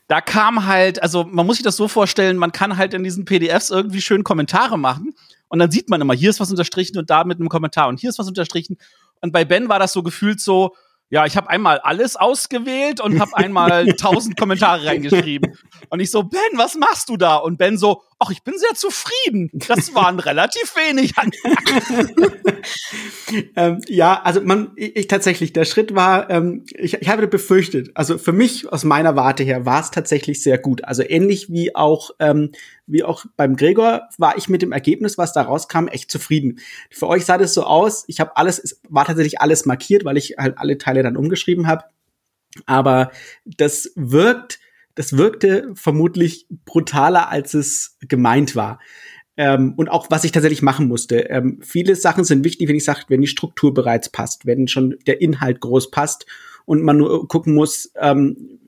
da 0.07 0.21
kam 0.21 0.66
halt, 0.66 1.01
also 1.01 1.25
man 1.25 1.45
muss 1.45 1.57
sich 1.57 1.66
das 1.66 1.75
so 1.75 1.88
vorstellen, 1.88 2.38
man 2.38 2.51
kann 2.51 2.78
halt 2.78 2.94
in 2.94 3.04
diesen 3.04 3.25
PDFs 3.25 3.69
irgendwie 3.69 4.01
schön 4.01 4.24
Kommentare 4.24 4.80
machen 4.80 5.13
und 5.50 5.60
dann 5.60 5.71
sieht 5.71 5.89
man 5.89 6.01
immer, 6.01 6.13
hier 6.13 6.30
ist 6.30 6.39
was 6.39 6.50
unterstrichen 6.50 6.98
und 6.98 7.10
da 7.10 7.24
mit 7.25 7.39
einem 7.39 7.50
Kommentar 7.50 7.89
und 7.89 8.00
hier 8.00 8.10
ist 8.10 8.19
was 8.19 8.28
unterstrichen 8.28 8.78
und 9.22 9.32
bei 9.32 9.46
Ben 9.46 9.70
war 9.70 9.80
das 9.80 9.94
so 9.94 10.04
gefühlt 10.04 10.40
so, 10.40 10.76
ja, 11.10 11.26
ich 11.26 11.38
habe 11.38 11.50
einmal 11.50 11.80
alles 11.80 12.16
ausgewählt 12.16 13.00
und 13.00 13.20
habe 13.20 13.36
einmal 13.38 13.86
tausend 13.98 14.38
Kommentare 14.38 14.86
reingeschrieben. 14.86 15.56
Und 15.95 16.01
ich 16.01 16.12
so, 16.12 16.24
Ben, 16.24 16.42
was 16.56 16.75
machst 16.75 17.07
du 17.07 17.15
da? 17.15 17.38
Und 17.38 17.57
Ben 17.57 17.77
so, 17.77 18.01
ach, 18.19 18.30
ich 18.30 18.44
bin 18.44 18.56
sehr 18.57 18.75
zufrieden. 18.75 19.50
Das 19.53 19.95
waren 19.95 20.19
relativ 20.19 20.75
wenig. 20.75 21.13
ähm, 23.56 23.80
ja, 23.88 24.21
also 24.21 24.42
man, 24.42 24.74
ich, 24.75 24.97
ich, 24.97 25.07
tatsächlich, 25.07 25.53
der 25.53 25.63
Schritt 25.63 25.95
war, 25.95 26.30
ähm, 26.30 26.65
ich, 26.75 26.95
ich 26.95 27.07
habe 27.07 27.30
befürchtet, 27.30 27.92
also 27.95 28.18
für 28.18 28.33
mich 28.33 28.69
aus 28.74 28.83
meiner 28.83 29.15
Warte 29.15 29.44
her 29.44 29.65
war 29.65 29.80
es 29.80 29.89
tatsächlich 29.89 30.44
sehr 30.44 30.57
gut. 30.57 30.83
Also 30.83 31.01
ähnlich 31.01 31.50
wie 31.50 31.77
auch, 31.77 32.12
ähm, 32.19 32.51
wie 32.88 33.06
auch 33.06 33.24
beim 33.38 33.56
Gregor 33.56 34.01
war 34.18 34.38
ich 34.38 34.50
mit 34.50 34.62
dem 34.62 34.74
Ergebnis, 34.74 35.18
was 35.18 35.31
da 35.31 35.44
rauskam, 35.44 35.88
echt 35.88 36.12
zufrieden. 36.12 36.59
Für 36.89 37.07
euch 37.07 37.24
sah 37.24 37.38
das 37.38 37.53
so 37.53 37.63
aus, 37.63 38.03
ich 38.07 38.19
habe 38.19 38.36
alles, 38.36 38.59
es 38.59 38.81
war 38.89 39.06
tatsächlich 39.06 39.39
alles 39.39 39.65
markiert, 39.65 40.03
weil 40.03 40.18
ich 40.18 40.36
halt 40.38 40.57
alle 40.57 40.77
Teile 40.77 41.03
dann 41.03 41.15
umgeschrieben 41.15 41.68
habe. 41.68 41.86
Aber 42.65 43.12
das 43.45 43.94
wirkt 43.95 44.59
das 44.95 45.18
wirkte 45.18 45.71
vermutlich 45.75 46.47
brutaler, 46.65 47.30
als 47.30 47.53
es 47.53 47.97
gemeint 48.00 48.56
war. 48.56 48.80
Ähm, 49.38 49.74
und 49.75 49.89
auch 49.89 50.09
was 50.09 50.24
ich 50.24 50.31
tatsächlich 50.31 50.62
machen 50.62 50.88
musste. 50.88 51.30
Ähm, 51.30 51.59
viele 51.62 51.95
Sachen 51.95 52.24
sind 52.24 52.45
wichtig, 52.45 52.69
wenn 52.69 52.77
ich 52.77 52.86
sage, 52.86 53.01
wenn 53.09 53.21
die 53.21 53.27
Struktur 53.27 53.74
bereits 53.74 54.09
passt, 54.09 54.45
wenn 54.45 54.69
schon 54.69 54.95
der 55.07 55.21
Inhalt 55.21 55.59
groß 55.59 55.92
passt 55.92 56.25
und 56.63 56.81
man 56.81 56.97
nur 56.97 57.27
gucken 57.27 57.53
muss, 57.53 57.92
ähm, 58.00 58.59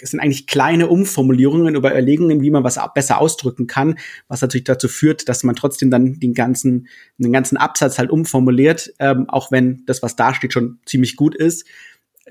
es 0.00 0.10
sind 0.10 0.20
eigentlich 0.20 0.46
kleine 0.46 0.88
Umformulierungen 0.88 1.74
über 1.74 1.90
Überlegungen, 1.90 2.40
wie 2.40 2.50
man 2.50 2.64
was 2.64 2.78
besser 2.94 3.20
ausdrücken 3.20 3.66
kann, 3.66 3.98
was 4.28 4.42
natürlich 4.42 4.64
dazu 4.64 4.88
führt, 4.88 5.28
dass 5.28 5.42
man 5.42 5.56
trotzdem 5.56 5.90
dann 5.90 6.20
den 6.20 6.34
ganzen, 6.34 6.88
den 7.18 7.32
ganzen 7.32 7.56
Absatz 7.56 7.98
halt 7.98 8.10
umformuliert, 8.10 8.92
ähm, 8.98 9.28
auch 9.28 9.50
wenn 9.50 9.84
das, 9.86 10.02
was 10.02 10.16
da 10.16 10.34
steht, 10.34 10.52
schon 10.52 10.78
ziemlich 10.86 11.16
gut 11.16 11.34
ist. 11.34 11.66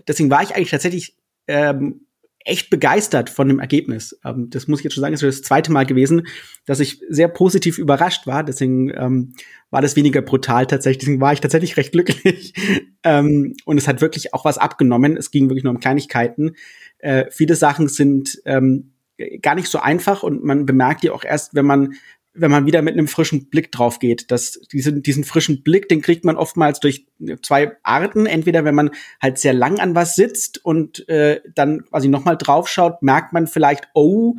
Deswegen 0.07 0.29
war 0.29 0.43
ich 0.43 0.55
eigentlich 0.55 0.71
tatsächlich 0.71 1.17
ähm, 1.47 2.06
echt 2.47 2.69
begeistert 2.69 3.29
von 3.29 3.47
dem 3.47 3.59
Ergebnis. 3.59 4.19
Ähm, 4.23 4.49
das 4.49 4.67
muss 4.67 4.79
ich 4.79 4.85
jetzt 4.85 4.93
schon 4.93 5.01
sagen, 5.01 5.13
das 5.13 5.23
ist 5.23 5.41
das 5.41 5.47
zweite 5.47 5.71
Mal 5.71 5.85
gewesen, 5.85 6.27
dass 6.65 6.79
ich 6.79 7.01
sehr 7.09 7.27
positiv 7.27 7.77
überrascht 7.77 8.27
war. 8.27 8.43
Deswegen 8.43 8.89
ähm, 8.89 9.33
war 9.69 9.81
das 9.81 9.95
weniger 9.95 10.21
brutal 10.21 10.65
tatsächlich. 10.65 10.99
Deswegen 10.99 11.21
war 11.21 11.33
ich 11.33 11.41
tatsächlich 11.41 11.77
recht 11.77 11.91
glücklich. 11.91 12.53
ähm, 13.03 13.53
und 13.65 13.77
es 13.77 13.87
hat 13.87 14.01
wirklich 14.01 14.33
auch 14.33 14.45
was 14.45 14.57
abgenommen. 14.57 15.17
Es 15.17 15.31
ging 15.31 15.49
wirklich 15.49 15.63
nur 15.63 15.73
um 15.73 15.79
Kleinigkeiten. 15.79 16.55
Äh, 16.99 17.25
viele 17.31 17.55
Sachen 17.55 17.87
sind 17.87 18.41
ähm, 18.45 18.93
gar 19.41 19.55
nicht 19.55 19.67
so 19.67 19.79
einfach 19.79 20.23
und 20.23 20.43
man 20.43 20.65
bemerkt 20.65 21.03
die 21.03 21.09
auch 21.09 21.23
erst, 21.23 21.55
wenn 21.55 21.65
man 21.65 21.93
wenn 22.37 22.51
man 22.51 22.65
wieder 22.65 22.81
mit 22.81 22.93
einem 22.93 23.07
frischen 23.07 23.49
Blick 23.49 23.71
drauf 23.71 23.99
geht. 23.99 24.31
Das, 24.31 24.59
diesen, 24.71 25.01
diesen 25.01 25.23
frischen 25.23 25.63
Blick, 25.63 25.89
den 25.89 26.01
kriegt 26.01 26.25
man 26.25 26.37
oftmals 26.37 26.79
durch 26.79 27.05
zwei 27.41 27.73
Arten. 27.83 28.25
Entweder 28.25 28.63
wenn 28.63 28.75
man 28.75 28.91
halt 29.21 29.37
sehr 29.37 29.53
lang 29.53 29.79
an 29.79 29.95
was 29.95 30.15
sitzt 30.15 30.63
und 30.63 31.07
äh, 31.09 31.41
dann 31.55 31.85
quasi 31.85 32.07
nochmal 32.07 32.37
draufschaut, 32.37 33.01
merkt 33.01 33.33
man 33.33 33.47
vielleicht, 33.47 33.87
oh, 33.93 34.35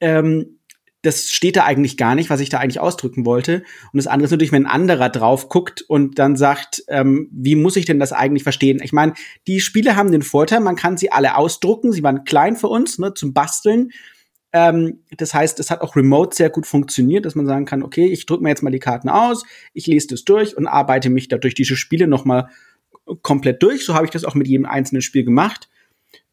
ähm, 0.00 0.56
das 1.02 1.30
steht 1.30 1.56
da 1.56 1.64
eigentlich 1.64 1.96
gar 1.96 2.16
nicht, 2.16 2.30
was 2.30 2.40
ich 2.40 2.48
da 2.48 2.58
eigentlich 2.58 2.80
ausdrücken 2.80 3.24
wollte. 3.24 3.62
Und 3.92 3.98
das 3.98 4.08
andere 4.08 4.24
ist 4.24 4.32
natürlich, 4.32 4.50
wenn 4.50 4.66
ein 4.66 4.72
anderer 4.72 5.08
drauf 5.08 5.48
guckt 5.48 5.82
und 5.82 6.18
dann 6.18 6.34
sagt, 6.36 6.82
ähm, 6.88 7.28
wie 7.30 7.54
muss 7.54 7.76
ich 7.76 7.84
denn 7.84 8.00
das 8.00 8.12
eigentlich 8.12 8.42
verstehen? 8.42 8.80
Ich 8.82 8.92
meine, 8.92 9.14
die 9.46 9.60
Spiele 9.60 9.94
haben 9.94 10.10
den 10.10 10.22
Vorteil, 10.22 10.60
man 10.60 10.74
kann 10.74 10.96
sie 10.96 11.12
alle 11.12 11.36
ausdrucken. 11.36 11.92
Sie 11.92 12.02
waren 12.02 12.24
klein 12.24 12.56
für 12.56 12.68
uns, 12.68 12.98
ne, 12.98 13.14
zum 13.14 13.32
Basteln. 13.32 13.90
Ähm, 14.52 15.00
das 15.16 15.34
heißt, 15.34 15.60
es 15.60 15.70
hat 15.70 15.80
auch 15.80 15.96
remote 15.96 16.34
sehr 16.34 16.50
gut 16.50 16.66
funktioniert, 16.66 17.24
dass 17.24 17.34
man 17.34 17.46
sagen 17.46 17.64
kann, 17.64 17.82
okay, 17.82 18.06
ich 18.06 18.26
drücke 18.26 18.42
mir 18.42 18.50
jetzt 18.50 18.62
mal 18.62 18.70
die 18.70 18.78
Karten 18.78 19.08
aus, 19.08 19.44
ich 19.72 19.86
lese 19.86 20.08
das 20.08 20.24
durch 20.24 20.56
und 20.56 20.66
arbeite 20.66 21.10
mich 21.10 21.28
da 21.28 21.38
durch 21.38 21.54
diese 21.54 21.76
Spiele 21.76 22.06
noch 22.06 22.24
mal 22.24 22.48
komplett 23.22 23.62
durch. 23.62 23.84
So 23.84 23.94
habe 23.94 24.04
ich 24.04 24.10
das 24.10 24.24
auch 24.24 24.34
mit 24.34 24.46
jedem 24.46 24.66
einzelnen 24.66 25.02
Spiel 25.02 25.24
gemacht. 25.24 25.68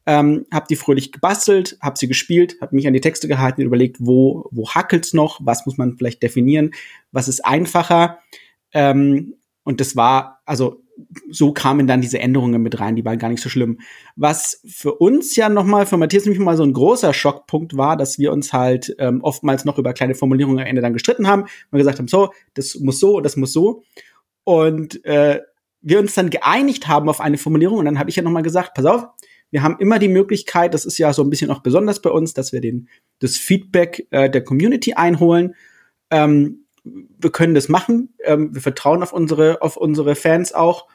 Ähm, 0.06 0.46
habe 0.52 0.66
die 0.70 0.76
fröhlich 0.76 1.14
gebastelt, 1.14 1.78
habe 1.82 1.98
sie 1.98 2.10
gespielt, 2.10 2.58
habe 2.60 2.76
mich 2.76 2.88
an 2.88 2.94
die 2.94 3.00
Texte 3.00 3.30
gehalten 3.30 3.62
und 3.62 3.68
überlegt, 3.68 3.98
wo, 4.00 4.50
wo 4.52 4.70
hackelt's 4.70 5.14
noch, 5.14 5.40
was 5.42 5.66
muss 5.66 5.78
man 5.78 5.98
vielleicht 5.98 6.22
definieren, 6.22 6.72
was 7.14 7.30
ist 7.30 7.46
einfacher. 7.46 8.20
Ähm, 8.74 9.36
und 9.64 9.80
das 9.80 9.96
war, 9.96 10.42
also 10.46 10.83
so 11.30 11.52
kamen 11.54 11.88
dann 11.88 12.02
diese 12.02 12.20
Änderungen 12.20 12.62
mit 12.62 12.80
rein, 12.80 12.96
die 12.96 13.06
waren 13.06 13.18
gar 13.18 13.30
nicht 13.30 13.42
so 13.42 13.50
schlimm. 13.50 13.80
Was 14.16 14.62
für 14.66 14.94
uns 14.94 15.36
ja 15.36 15.50
nochmal, 15.50 15.86
für 15.86 15.98
Matthias 15.98 16.26
nämlich 16.26 16.40
mal 16.40 16.58
so 16.58 16.64
ein 16.64 16.74
großer 16.74 17.14
Schockpunkt 17.14 17.76
war, 17.76 17.98
dass 17.98 18.20
wir 18.20 18.32
uns 18.32 18.54
halt 18.54 18.96
ähm, 19.00 19.22
oftmals 19.22 19.66
noch 19.66 19.78
über 19.78 19.94
kleine 19.94 20.16
Formulierungen 20.16 20.60
am 20.60 20.68
Ende 20.68 20.82
dann 20.82 20.94
gestritten 20.94 21.28
haben 21.28 21.44
und 21.72 21.78
gesagt 21.78 22.00
haben, 22.00 22.08
so, 22.08 22.32
das 22.54 22.76
muss 22.76 23.00
so, 23.00 23.22
das 23.22 23.38
muss 23.38 23.54
so. 23.54 23.84
Und 24.44 25.04
äh, 25.06 25.42
wir 25.82 26.00
uns 26.00 26.14
dann 26.14 26.30
geeinigt 26.30 26.88
haben 26.88 27.10
auf 27.10 27.20
eine 27.20 27.38
Formulierung 27.38 27.80
und 27.80 27.86
dann 27.86 28.00
habe 28.00 28.10
ich 28.10 28.16
ja 28.16 28.24
nochmal 28.24 28.44
gesagt, 28.44 28.74
pass 28.74 28.86
auf, 28.86 29.08
wir 29.52 29.62
haben 29.62 29.78
immer 29.80 30.00
die 30.00 30.08
Möglichkeit, 30.08 30.74
das 30.74 30.86
ist 30.86 30.98
ja 30.98 31.14
so 31.14 31.24
ein 31.24 31.30
bisschen 31.30 31.52
auch 31.52 31.62
besonders 31.62 32.02
bei 32.02 32.10
uns, 32.10 32.34
dass 32.34 32.54
wir 32.54 32.62
den, 32.62 32.90
das 33.20 33.38
Feedback 33.38 34.08
äh, 34.10 34.30
der 34.30 34.44
Community 34.44 34.94
einholen. 34.94 35.54
Ähm, 36.10 36.63
wir 36.84 37.32
können 37.32 37.54
das 37.54 37.70
machen. 37.70 38.14
Ähm, 38.24 38.54
wir 38.54 38.62
vertrauen 38.62 39.04
auf 39.04 39.14
unsere, 39.14 39.62
auf 39.62 39.78
unsere 39.78 40.16
Fans 40.16 40.54
auch 40.54 40.88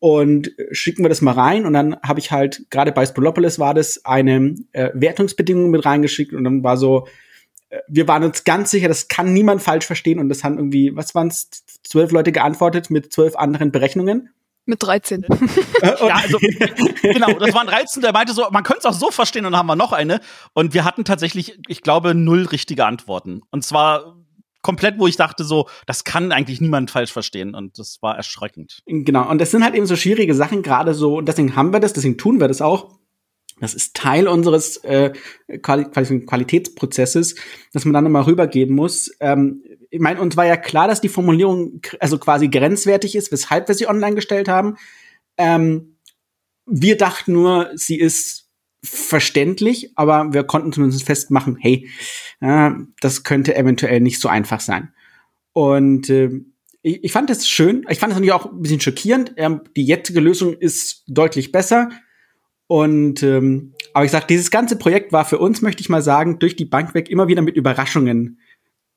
und 0.00 0.52
schicken 0.70 1.02
wir 1.04 1.08
das 1.08 1.22
mal 1.22 1.32
rein. 1.32 1.66
Und 1.66 1.72
dann 1.72 1.96
habe 2.02 2.20
ich 2.20 2.30
halt, 2.30 2.66
gerade 2.70 2.92
bei 2.92 3.04
Spolopolis 3.04 3.58
war 3.58 3.74
das 3.74 4.04
eine 4.04 4.54
äh, 4.72 4.90
Wertungsbedingung 4.94 5.70
mit 5.70 5.84
reingeschickt 5.84 6.32
und 6.32 6.44
dann 6.44 6.62
war 6.62 6.76
so, 6.76 7.06
äh, 7.70 7.78
wir 7.88 8.06
waren 8.08 8.24
uns 8.24 8.44
ganz 8.44 8.70
sicher, 8.70 8.88
das 8.88 9.08
kann 9.08 9.32
niemand 9.32 9.62
falsch 9.62 9.86
verstehen 9.86 10.18
und 10.18 10.28
das 10.28 10.44
haben 10.44 10.56
irgendwie, 10.56 10.94
was 10.94 11.14
waren 11.14 11.28
es, 11.28 11.50
zwölf 11.82 12.10
Leute 12.12 12.32
geantwortet 12.32 12.90
mit 12.90 13.12
zwölf 13.12 13.36
anderen 13.36 13.72
Berechnungen. 13.72 14.30
Mit 14.66 14.82
13. 14.82 15.24
ja, 15.82 15.94
also, 15.94 16.38
genau, 17.02 17.32
das 17.38 17.54
waren 17.54 17.66
13, 17.66 18.02
der 18.02 18.12
meinte 18.12 18.34
so, 18.34 18.46
man 18.50 18.62
könnte 18.64 18.80
es 18.80 18.84
auch 18.84 18.92
so 18.92 19.10
verstehen 19.10 19.46
und 19.46 19.52
dann 19.52 19.60
haben 19.60 19.66
wir 19.66 19.76
noch 19.76 19.92
eine. 19.92 20.20
Und 20.52 20.74
wir 20.74 20.84
hatten 20.84 21.06
tatsächlich, 21.06 21.58
ich 21.68 21.80
glaube, 21.80 22.14
null 22.14 22.44
richtige 22.44 22.84
Antworten. 22.84 23.40
Und 23.50 23.64
zwar 23.64 24.17
komplett, 24.62 24.98
wo 24.98 25.06
ich 25.06 25.16
dachte 25.16 25.44
so, 25.44 25.68
das 25.86 26.04
kann 26.04 26.32
eigentlich 26.32 26.60
niemand 26.60 26.90
falsch 26.90 27.12
verstehen 27.12 27.54
und 27.54 27.78
das 27.78 27.98
war 28.00 28.16
erschreckend. 28.16 28.80
Genau, 28.86 29.28
und 29.28 29.40
das 29.40 29.50
sind 29.50 29.64
halt 29.64 29.74
eben 29.74 29.86
so 29.86 29.96
schwierige 29.96 30.34
Sachen, 30.34 30.62
gerade 30.62 30.94
so, 30.94 31.18
und 31.18 31.28
deswegen 31.28 31.56
haben 31.56 31.72
wir 31.72 31.80
das, 31.80 31.92
deswegen 31.92 32.18
tun 32.18 32.40
wir 32.40 32.48
das 32.48 32.60
auch. 32.60 32.98
Das 33.60 33.74
ist 33.74 33.94
Teil 33.94 34.28
unseres 34.28 34.76
äh, 34.84 35.12
Quali 35.62 35.84
Qualitätsprozesses, 35.84 37.34
dass 37.72 37.84
man 37.84 37.92
dann 37.92 38.04
nochmal 38.04 38.22
rübergeben 38.22 38.74
muss. 38.74 39.10
Ähm, 39.20 39.64
ich 39.90 40.00
meine, 40.00 40.20
uns 40.20 40.36
war 40.36 40.46
ja 40.46 40.56
klar, 40.56 40.86
dass 40.86 41.00
die 41.00 41.08
Formulierung 41.08 41.80
also 41.98 42.18
quasi 42.18 42.48
grenzwertig 42.48 43.16
ist, 43.16 43.32
weshalb 43.32 43.68
wir 43.68 43.74
sie 43.74 43.88
online 43.88 44.14
gestellt 44.14 44.48
haben. 44.48 44.76
Ähm, 45.36 45.96
wir 46.66 46.96
dachten 46.96 47.32
nur, 47.32 47.70
sie 47.74 47.98
ist 47.98 48.47
verständlich, 48.82 49.92
aber 49.96 50.32
wir 50.32 50.44
konnten 50.44 50.72
zumindest 50.72 51.04
festmachen, 51.04 51.56
hey, 51.60 51.88
äh, 52.40 52.70
das 53.00 53.24
könnte 53.24 53.56
eventuell 53.56 54.00
nicht 54.00 54.20
so 54.20 54.28
einfach 54.28 54.60
sein. 54.60 54.92
Und 55.52 56.08
äh, 56.10 56.30
ich, 56.82 57.04
ich 57.04 57.12
fand 57.12 57.30
es 57.30 57.48
schön. 57.48 57.84
Ich 57.88 57.98
fand 57.98 58.12
es 58.12 58.16
natürlich 58.16 58.32
auch 58.32 58.52
ein 58.52 58.62
bisschen 58.62 58.80
schockierend. 58.80 59.32
Ähm, 59.36 59.62
die 59.76 59.84
jetzige 59.84 60.20
Lösung 60.20 60.54
ist 60.54 61.04
deutlich 61.08 61.52
besser. 61.52 61.90
Und 62.66 63.22
ähm, 63.22 63.74
aber 63.94 64.04
ich 64.04 64.10
sag, 64.10 64.28
dieses 64.28 64.50
ganze 64.50 64.76
Projekt 64.76 65.12
war 65.12 65.24
für 65.24 65.38
uns, 65.38 65.62
möchte 65.62 65.80
ich 65.80 65.88
mal 65.88 66.02
sagen, 66.02 66.38
durch 66.38 66.54
die 66.54 66.66
Bank 66.66 66.94
weg 66.94 67.08
immer 67.08 67.26
wieder 67.26 67.42
mit 67.42 67.56
Überraschungen 67.56 68.38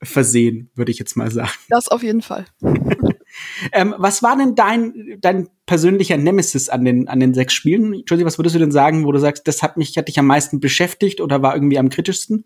versehen, 0.03 0.69
würde 0.75 0.91
ich 0.91 0.99
jetzt 0.99 1.15
mal 1.15 1.31
sagen. 1.31 1.51
Das 1.69 1.87
auf 1.87 2.03
jeden 2.03 2.21
Fall. 2.21 2.45
Ähm, 3.71 3.95
was 3.97 4.23
war 4.23 4.37
denn 4.37 4.55
dein, 4.55 5.17
dein 5.19 5.49
persönlicher 5.65 6.17
Nemesis 6.17 6.69
an 6.69 6.85
den, 6.85 7.07
an 7.07 7.19
den 7.19 7.33
sechs 7.33 7.53
Spielen? 7.53 8.03
Josie, 8.05 8.25
was 8.25 8.37
würdest 8.37 8.55
du 8.55 8.59
denn 8.59 8.71
sagen, 8.71 9.05
wo 9.05 9.11
du 9.11 9.19
sagst, 9.19 9.47
das 9.47 9.63
hat 9.63 9.77
mich, 9.77 9.97
hat 9.97 10.07
dich 10.07 10.19
am 10.19 10.27
meisten 10.27 10.59
beschäftigt 10.59 11.21
oder 11.21 11.41
war 11.41 11.55
irgendwie 11.55 11.79
am 11.79 11.89
kritischsten? 11.89 12.45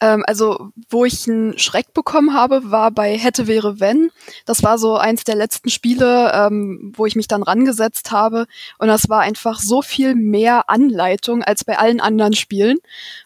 Ähm, 0.00 0.22
also, 0.26 0.70
wo 0.90 1.04
ich 1.04 1.28
einen 1.28 1.58
Schreck 1.58 1.92
bekommen 1.92 2.32
habe, 2.32 2.70
war 2.70 2.90
bei 2.90 3.16
Hätte, 3.16 3.46
wäre, 3.46 3.80
wenn. 3.80 4.10
Das 4.46 4.62
war 4.62 4.78
so 4.78 4.96
eins 4.96 5.24
der 5.24 5.34
letzten 5.34 5.70
Spiele, 5.70 6.32
ähm, 6.34 6.92
wo 6.96 7.06
ich 7.06 7.16
mich 7.16 7.26
dann 7.26 7.42
rangesetzt 7.42 8.12
habe. 8.12 8.46
Und 8.78 8.88
das 8.88 9.08
war 9.08 9.20
einfach 9.20 9.58
so 9.60 9.82
viel 9.82 10.14
mehr 10.14 10.70
Anleitung 10.70 11.42
als 11.42 11.64
bei 11.64 11.78
allen 11.78 12.00
anderen 12.00 12.34
Spielen. 12.34 12.78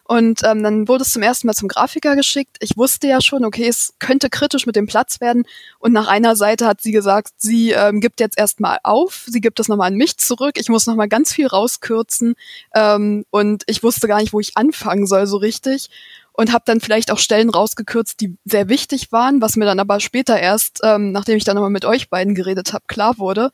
Und 0.03 0.41
ähm, 0.43 0.63
dann 0.63 0.87
wurde 0.87 1.03
es 1.03 1.11
zum 1.11 1.21
ersten 1.21 1.47
Mal 1.47 1.53
zum 1.53 1.67
Grafiker 1.67 2.15
geschickt. 2.15 2.57
Ich 2.59 2.75
wusste 2.75 3.07
ja 3.07 3.21
schon, 3.21 3.45
okay, 3.45 3.67
es 3.67 3.93
könnte 3.99 4.29
kritisch 4.29 4.65
mit 4.65 4.75
dem 4.75 4.87
Platz 4.87 5.21
werden. 5.21 5.45
Und 5.79 5.93
nach 5.93 6.07
einer 6.07 6.35
Seite 6.35 6.65
hat 6.65 6.81
sie 6.81 6.91
gesagt, 6.91 7.29
sie 7.37 7.71
ähm, 7.71 8.01
gibt 8.01 8.19
jetzt 8.19 8.37
erstmal 8.37 8.79
auf, 8.83 9.25
sie 9.27 9.41
gibt 9.41 9.59
es 9.59 9.67
nochmal 9.67 9.87
an 9.87 9.95
mich 9.95 10.17
zurück. 10.17 10.53
Ich 10.57 10.69
muss 10.69 10.87
nochmal 10.87 11.07
ganz 11.07 11.33
viel 11.33 11.47
rauskürzen. 11.47 12.35
Ähm, 12.73 13.25
und 13.29 13.63
ich 13.67 13.83
wusste 13.83 14.07
gar 14.07 14.19
nicht, 14.19 14.33
wo 14.33 14.39
ich 14.39 14.57
anfangen 14.57 15.05
soll 15.05 15.27
so 15.27 15.37
richtig 15.37 15.89
und 16.33 16.51
habe 16.51 16.63
dann 16.65 16.81
vielleicht 16.81 17.11
auch 17.11 17.19
Stellen 17.19 17.49
rausgekürzt, 17.49 18.19
die 18.19 18.37
sehr 18.43 18.69
wichtig 18.69 19.11
waren, 19.11 19.41
was 19.41 19.55
mir 19.55 19.65
dann 19.65 19.79
aber 19.79 19.99
später 19.99 20.39
erst, 20.39 20.81
ähm, 20.83 21.11
nachdem 21.11 21.37
ich 21.37 21.43
dann 21.43 21.55
nochmal 21.55 21.69
mit 21.69 21.85
euch 21.85 22.09
beiden 22.09 22.35
geredet 22.35 22.73
habe, 22.73 22.85
klar 22.87 23.17
wurde. 23.17 23.51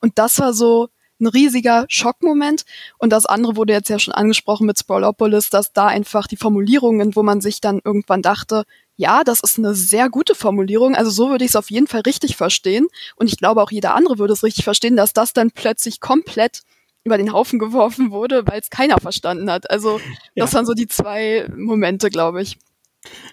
Und 0.00 0.18
das 0.18 0.38
war 0.38 0.52
so 0.52 0.88
ein 1.20 1.26
riesiger 1.26 1.86
Schockmoment. 1.88 2.64
Und 2.98 3.10
das 3.10 3.26
andere 3.26 3.56
wurde 3.56 3.72
jetzt 3.72 3.88
ja 3.88 3.98
schon 3.98 4.14
angesprochen 4.14 4.66
mit 4.66 4.78
Sprawlopolis, 4.78 5.48
dass 5.50 5.72
da 5.72 5.86
einfach 5.86 6.26
die 6.26 6.36
Formulierungen, 6.36 7.16
wo 7.16 7.22
man 7.22 7.40
sich 7.40 7.60
dann 7.60 7.80
irgendwann 7.84 8.22
dachte, 8.22 8.64
ja, 8.96 9.24
das 9.24 9.40
ist 9.40 9.58
eine 9.58 9.74
sehr 9.74 10.10
gute 10.10 10.34
Formulierung. 10.34 10.94
Also 10.94 11.10
so 11.10 11.30
würde 11.30 11.44
ich 11.44 11.52
es 11.52 11.56
auf 11.56 11.70
jeden 11.70 11.86
Fall 11.86 12.02
richtig 12.02 12.36
verstehen. 12.36 12.88
Und 13.16 13.28
ich 13.28 13.38
glaube 13.38 13.62
auch 13.62 13.70
jeder 13.70 13.94
andere 13.94 14.18
würde 14.18 14.34
es 14.34 14.42
richtig 14.42 14.64
verstehen, 14.64 14.96
dass 14.96 15.12
das 15.12 15.32
dann 15.32 15.50
plötzlich 15.50 16.00
komplett 16.00 16.62
über 17.04 17.18
den 17.18 17.32
Haufen 17.32 17.58
geworfen 17.58 18.10
wurde, 18.10 18.46
weil 18.46 18.60
es 18.60 18.70
keiner 18.70 18.98
verstanden 19.00 19.50
hat. 19.50 19.70
Also 19.70 20.00
das 20.36 20.54
waren 20.54 20.66
so 20.66 20.74
die 20.74 20.86
zwei 20.86 21.48
Momente, 21.56 22.10
glaube 22.10 22.42
ich, 22.42 22.58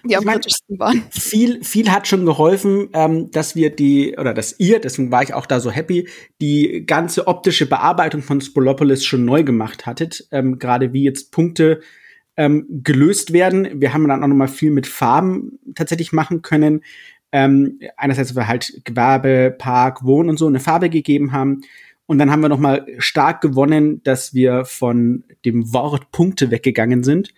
die 0.04 0.16
am 0.16 0.24
kritischsten 0.24 0.78
waren. 0.78 1.04
Viel, 1.10 1.62
viel 1.62 1.90
hat 1.92 2.08
schon 2.08 2.26
geholfen, 2.26 2.88
ähm, 2.92 3.30
dass 3.30 3.54
wir 3.54 3.70
die, 3.70 4.16
oder 4.18 4.34
dass 4.34 4.58
ihr, 4.58 4.80
deswegen 4.80 5.12
war 5.12 5.22
ich 5.22 5.34
auch 5.34 5.46
da 5.46 5.60
so 5.60 5.70
happy, 5.70 6.08
die 6.40 6.84
ganze 6.86 7.28
optische 7.28 7.66
Bearbeitung 7.66 8.22
von 8.22 8.40
Spolopolis 8.40 9.04
schon 9.04 9.24
neu 9.24 9.44
gemacht 9.44 9.86
hattet. 9.86 10.26
Ähm, 10.32 10.58
Gerade 10.58 10.92
wie 10.92 11.04
jetzt 11.04 11.30
Punkte 11.30 11.80
ähm, 12.36 12.66
gelöst 12.68 13.32
werden. 13.32 13.80
Wir 13.80 13.92
haben 13.92 14.08
dann 14.08 14.24
auch 14.24 14.28
noch 14.28 14.36
mal 14.36 14.48
viel 14.48 14.70
mit 14.70 14.86
Farben 14.86 15.58
tatsächlich 15.74 16.12
machen 16.12 16.42
können. 16.42 16.82
Ähm, 17.32 17.78
einerseits, 17.96 18.34
weil 18.34 18.42
wir 18.42 18.48
halt 18.48 18.80
Gewerbe, 18.84 19.54
Park, 19.56 20.04
Wohnen 20.04 20.30
und 20.30 20.38
so 20.38 20.48
eine 20.48 20.58
Farbe 20.58 20.90
gegeben 20.90 21.30
haben. 21.30 21.60
Und 22.10 22.18
dann 22.18 22.32
haben 22.32 22.40
wir 22.40 22.48
noch 22.48 22.58
mal 22.58 22.88
stark 22.98 23.40
gewonnen, 23.40 24.02
dass 24.02 24.34
wir 24.34 24.64
von 24.64 25.22
dem 25.44 25.72
Wort 25.72 26.10
Punkte 26.10 26.50
weggegangen 26.50 27.04
sind 27.04 27.32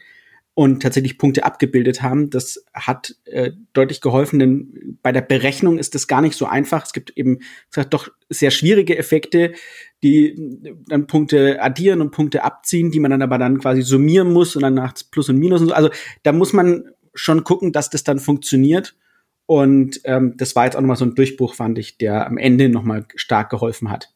und 0.55 0.83
tatsächlich 0.83 1.19
Punkte 1.19 1.45
abgebildet 1.45 2.01
haben. 2.01 2.31
Das 2.31 2.65
hat 2.73 3.17
äh, 3.27 3.53
deutlich 3.75 4.01
geholfen, 4.01 4.39
denn 4.39 4.99
bei 5.03 5.13
der 5.13 5.21
Berechnung 5.21 5.77
ist 5.77 5.95
das 5.95 6.09
gar 6.09 6.23
nicht 6.23 6.39
so 6.39 6.47
einfach. 6.47 6.87
Es 6.87 6.95
gibt 6.95 7.11
eben 7.19 7.41
gesagt, 7.69 7.93
doch 7.93 8.09
sehr 8.31 8.51
schwierige 8.51 8.97
Effekte, 8.97 9.53
die 10.03 10.59
dann 10.89 11.07
Punkte 11.07 11.61
addieren 11.61 12.01
und 12.01 12.11
Punkte 12.11 12.43
abziehen, 12.43 12.91
die 12.91 13.01
man 13.01 13.11
dann 13.11 13.21
aber 13.21 13.37
dann 13.37 13.59
quasi 13.59 13.83
summieren 13.83 14.33
muss 14.33 14.57
und 14.57 14.63
dann 14.63 14.73
nach 14.73 14.95
Plus 15.11 15.29
und 15.29 15.37
Minus 15.37 15.61
und 15.61 15.69
so. 15.69 15.75
Also 15.75 15.91
da 16.23 16.33
muss 16.33 16.55
man 16.55 16.85
schon 17.13 17.45
gucken, 17.45 17.73
dass 17.73 17.91
das 17.91 18.05
dann 18.05 18.21
funktioniert. 18.21 18.97
Und 19.45 20.01
ähm, 20.05 20.33
das 20.39 20.57
war 20.57 20.65
jetzt 20.65 20.77
auch 20.77 20.81
nochmal 20.81 20.97
so 20.97 21.05
ein 21.05 21.15
Durchbruch, 21.15 21.57
fand 21.57 21.77
ich, 21.79 21.99
der 21.99 22.27
am 22.27 22.39
Ende 22.39 22.71
nochmal 22.71 23.05
stark 23.17 23.51
geholfen 23.51 23.91
hat. 23.91 24.12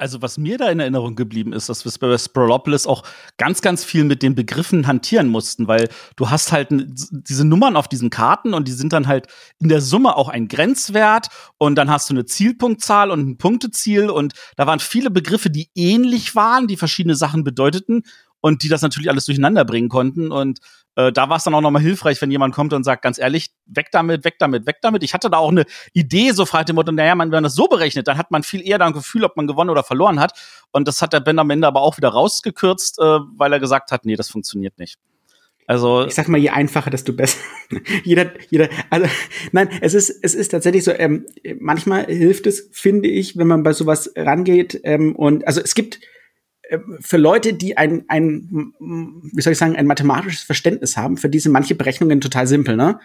Also, 0.00 0.22
was 0.22 0.38
mir 0.38 0.58
da 0.58 0.70
in 0.70 0.78
Erinnerung 0.78 1.16
geblieben 1.16 1.52
ist, 1.52 1.68
dass 1.68 1.84
wir 1.84 1.92
bei 1.98 2.16
Sprolopolis 2.16 2.86
auch 2.86 3.02
ganz, 3.36 3.62
ganz 3.62 3.82
viel 3.82 4.04
mit 4.04 4.22
den 4.22 4.36
Begriffen 4.36 4.86
hantieren 4.86 5.26
mussten, 5.26 5.66
weil 5.66 5.88
du 6.14 6.30
hast 6.30 6.52
halt 6.52 6.68
diese 6.70 7.44
Nummern 7.44 7.74
auf 7.74 7.88
diesen 7.88 8.08
Karten 8.08 8.54
und 8.54 8.68
die 8.68 8.72
sind 8.72 8.92
dann 8.92 9.08
halt 9.08 9.26
in 9.58 9.68
der 9.68 9.80
Summe 9.80 10.16
auch 10.16 10.28
ein 10.28 10.46
Grenzwert 10.46 11.26
und 11.58 11.74
dann 11.74 11.90
hast 11.90 12.08
du 12.08 12.14
eine 12.14 12.26
Zielpunktzahl 12.26 13.10
und 13.10 13.28
ein 13.28 13.38
Punkteziel 13.38 14.08
und 14.08 14.34
da 14.56 14.68
waren 14.68 14.78
viele 14.78 15.10
Begriffe, 15.10 15.50
die 15.50 15.68
ähnlich 15.74 16.36
waren, 16.36 16.68
die 16.68 16.76
verschiedene 16.76 17.16
Sachen 17.16 17.42
bedeuteten 17.42 18.04
und 18.40 18.62
die 18.62 18.68
das 18.68 18.82
natürlich 18.82 19.10
alles 19.10 19.26
durcheinander 19.26 19.64
bringen 19.64 19.88
konnten. 19.88 20.30
Und 20.30 20.60
äh, 20.96 21.12
da 21.12 21.28
war 21.28 21.36
es 21.36 21.44
dann 21.44 21.54
auch 21.54 21.60
nochmal 21.60 21.82
hilfreich, 21.82 22.20
wenn 22.22 22.30
jemand 22.30 22.54
kommt 22.54 22.72
und 22.72 22.84
sagt, 22.84 23.02
ganz 23.02 23.18
ehrlich, 23.18 23.50
weg 23.66 23.88
damit, 23.92 24.24
weg 24.24 24.36
damit, 24.38 24.66
weg 24.66 24.76
damit. 24.82 25.02
Ich 25.02 25.14
hatte 25.14 25.30
da 25.30 25.38
auch 25.38 25.50
eine 25.50 25.64
Idee, 25.92 26.32
so 26.32 26.46
frei 26.46 26.64
dem 26.64 26.76
Motto, 26.76 26.92
naja, 26.92 27.14
man, 27.14 27.28
wenn 27.28 27.36
man 27.36 27.44
das 27.44 27.54
so 27.54 27.68
berechnet, 27.68 28.08
dann 28.08 28.18
hat 28.18 28.30
man 28.30 28.42
viel 28.42 28.66
eher 28.66 28.78
dann 28.78 28.88
ein 28.88 28.94
Gefühl, 28.94 29.24
ob 29.24 29.36
man 29.36 29.46
gewonnen 29.46 29.70
oder 29.70 29.82
verloren 29.82 30.20
hat. 30.20 30.32
Und 30.72 30.88
das 30.88 31.02
hat 31.02 31.12
der 31.12 31.20
Ben 31.20 31.38
am 31.38 31.50
Ende 31.50 31.66
aber 31.66 31.82
auch 31.82 31.96
wieder 31.96 32.08
rausgekürzt, 32.08 32.98
äh, 32.98 33.02
weil 33.36 33.52
er 33.52 33.60
gesagt 33.60 33.92
hat, 33.92 34.04
nee, 34.04 34.16
das 34.16 34.28
funktioniert 34.28 34.78
nicht. 34.78 34.98
Also 35.68 36.06
ich 36.06 36.14
sag 36.14 36.28
mal, 36.28 36.38
je 36.38 36.48
einfacher, 36.48 36.88
desto 36.88 37.12
besser. 37.12 37.36
jeder, 38.02 38.32
jeder, 38.48 38.70
also 38.88 39.06
nein, 39.52 39.68
es 39.82 39.92
ist, 39.92 40.08
es 40.22 40.34
ist 40.34 40.48
tatsächlich 40.48 40.82
so. 40.82 40.92
Ähm, 40.92 41.26
manchmal 41.60 42.06
hilft 42.06 42.46
es, 42.46 42.70
finde 42.72 43.10
ich, 43.10 43.36
wenn 43.36 43.46
man 43.48 43.62
bei 43.62 43.74
sowas 43.74 44.10
rangeht. 44.16 44.80
Ähm, 44.84 45.14
und 45.14 45.46
also 45.46 45.60
es 45.60 45.74
gibt 45.74 46.00
für 47.00 47.16
Leute, 47.16 47.54
die 47.54 47.76
ein, 47.76 48.04
ein, 48.08 48.72
wie 48.78 49.40
soll 49.40 49.52
ich 49.52 49.58
sagen, 49.58 49.76
ein 49.76 49.86
mathematisches 49.86 50.42
Verständnis 50.42 50.96
haben, 50.96 51.16
für 51.16 51.28
diese 51.28 51.48
manche 51.50 51.74
Berechnungen 51.74 52.20
total 52.20 52.46
simpel, 52.46 52.76
ne? 52.76 53.00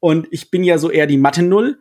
Und 0.00 0.28
ich 0.30 0.50
bin 0.50 0.62
ja 0.62 0.78
so 0.78 0.90
eher 0.90 1.06
die 1.06 1.18
Mathe-Null. 1.18 1.80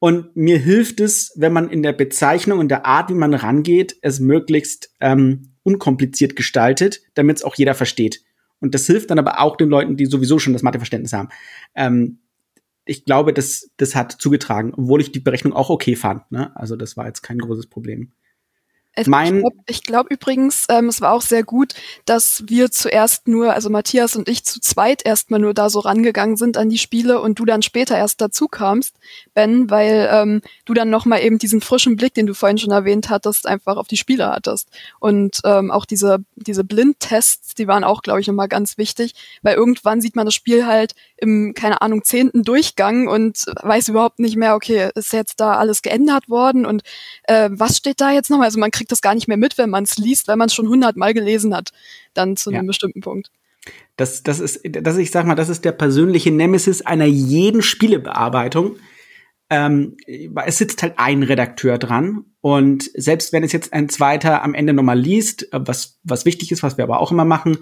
Und 0.00 0.34
mir 0.34 0.58
hilft 0.58 0.98
es, 0.98 1.32
wenn 1.36 1.52
man 1.52 1.70
in 1.70 1.84
der 1.84 1.92
Bezeichnung 1.92 2.58
und 2.58 2.70
der 2.70 2.86
Art, 2.86 3.08
wie 3.08 3.14
man 3.14 3.34
rangeht, 3.34 3.96
es 4.02 4.18
möglichst 4.18 4.92
ähm, 5.00 5.52
unkompliziert 5.62 6.34
gestaltet, 6.34 7.02
damit 7.14 7.36
es 7.36 7.44
auch 7.44 7.54
jeder 7.54 7.74
versteht. 7.74 8.24
Und 8.58 8.74
das 8.74 8.86
hilft 8.86 9.10
dann 9.10 9.20
aber 9.20 9.40
auch 9.40 9.56
den 9.56 9.68
Leuten, 9.68 9.96
die 9.96 10.06
sowieso 10.06 10.40
schon 10.40 10.54
das 10.54 10.62
Matheverständnis 10.62 11.12
haben. 11.12 11.28
Ähm, 11.76 12.18
ich 12.84 13.04
glaube, 13.04 13.32
das, 13.32 13.70
das 13.76 13.94
hat 13.94 14.12
zugetragen, 14.12 14.72
obwohl 14.76 15.00
ich 15.00 15.12
die 15.12 15.20
Berechnung 15.20 15.52
auch 15.52 15.70
okay 15.70 15.94
fand. 15.94 16.30
Ne? 16.32 16.50
Also 16.56 16.74
das 16.74 16.96
war 16.96 17.06
jetzt 17.06 17.22
kein 17.22 17.38
großes 17.38 17.68
Problem. 17.68 18.10
Ich 19.66 19.82
glaube 19.82 20.02
glaub 20.02 20.10
übrigens, 20.10 20.66
ähm, 20.68 20.88
es 20.88 21.00
war 21.00 21.12
auch 21.12 21.22
sehr 21.22 21.44
gut, 21.44 21.74
dass 22.04 22.44
wir 22.46 22.70
zuerst 22.70 23.28
nur, 23.28 23.52
also 23.52 23.70
Matthias 23.70 24.16
und 24.16 24.28
ich 24.28 24.44
zu 24.44 24.60
zweit 24.60 25.04
erstmal 25.04 25.40
nur 25.40 25.54
da 25.54 25.70
so 25.70 25.80
rangegangen 25.80 26.36
sind 26.36 26.56
an 26.56 26.68
die 26.68 26.78
Spiele 26.78 27.20
und 27.20 27.38
du 27.38 27.44
dann 27.44 27.62
später 27.62 27.96
erst 27.96 28.20
dazu 28.20 28.48
kamst, 28.48 28.96
Ben, 29.34 29.70
weil 29.70 30.08
ähm, 30.10 30.42
du 30.64 30.74
dann 30.74 30.90
nochmal 30.90 31.22
eben 31.22 31.38
diesen 31.38 31.60
frischen 31.60 31.96
Blick, 31.96 32.14
den 32.14 32.26
du 32.26 32.34
vorhin 32.34 32.58
schon 32.58 32.70
erwähnt 32.70 33.10
hattest, 33.10 33.46
einfach 33.46 33.76
auf 33.76 33.86
die 33.86 33.96
Spiele 33.96 34.28
hattest. 34.28 34.68
Und 34.98 35.38
ähm, 35.44 35.70
auch 35.70 35.84
diese, 35.84 36.18
diese 36.36 36.64
Blindtests, 36.64 37.54
die 37.54 37.68
waren 37.68 37.84
auch, 37.84 38.02
glaube 38.02 38.20
ich, 38.20 38.26
nochmal 38.26 38.48
ganz 38.48 38.78
wichtig, 38.78 39.14
weil 39.42 39.56
irgendwann 39.56 40.00
sieht 40.00 40.16
man 40.16 40.26
das 40.26 40.34
Spiel 40.34 40.66
halt 40.66 40.94
im, 41.16 41.54
keine 41.54 41.80
Ahnung, 41.82 42.02
zehnten 42.04 42.42
Durchgang 42.42 43.08
und 43.08 43.44
weiß 43.62 43.88
überhaupt 43.88 44.18
nicht 44.18 44.36
mehr, 44.36 44.54
okay, 44.54 44.90
ist 44.94 45.12
jetzt 45.12 45.38
da 45.38 45.56
alles 45.56 45.82
geändert 45.82 46.28
worden 46.28 46.66
und 46.66 46.82
äh, 47.24 47.48
was 47.52 47.76
steht 47.76 48.00
da 48.00 48.10
jetzt 48.10 48.28
nochmal? 48.30 48.46
Also 48.46 48.58
man 48.58 48.70
kriegt 48.70 48.81
das 48.88 49.02
gar 49.02 49.14
nicht 49.14 49.28
mehr 49.28 49.36
mit, 49.36 49.58
wenn 49.58 49.70
man 49.70 49.84
es 49.84 49.96
liest, 49.98 50.28
weil 50.28 50.36
man 50.36 50.46
es 50.46 50.54
schon 50.54 50.68
hundertmal 50.68 51.14
gelesen 51.14 51.54
hat, 51.54 51.70
dann 52.14 52.36
zu 52.36 52.50
einem 52.50 52.64
ja. 52.64 52.66
bestimmten 52.68 53.00
Punkt. 53.00 53.30
Das, 53.96 54.22
das 54.22 54.40
ist, 54.40 54.60
das, 54.64 54.96
ich 54.96 55.10
sag 55.10 55.26
mal, 55.26 55.34
das 55.34 55.48
ist 55.48 55.64
der 55.64 55.72
persönliche 55.72 56.30
Nemesis 56.30 56.82
einer 56.82 57.04
jeden 57.04 57.62
Spielebearbeitung. 57.62 58.76
Ähm, 59.50 59.96
es 60.46 60.58
sitzt 60.58 60.82
halt 60.82 60.94
ein 60.96 61.22
Redakteur 61.22 61.78
dran 61.78 62.24
und 62.40 62.90
selbst 62.94 63.32
wenn 63.32 63.44
es 63.44 63.52
jetzt 63.52 63.72
ein 63.72 63.88
zweiter 63.88 64.42
am 64.42 64.54
Ende 64.54 64.72
nochmal 64.72 64.98
liest, 64.98 65.46
was, 65.52 66.00
was 66.02 66.24
wichtig 66.24 66.50
ist, 66.50 66.62
was 66.62 66.78
wir 66.78 66.84
aber 66.84 67.00
auch 67.00 67.12
immer 67.12 67.26
machen, 67.26 67.58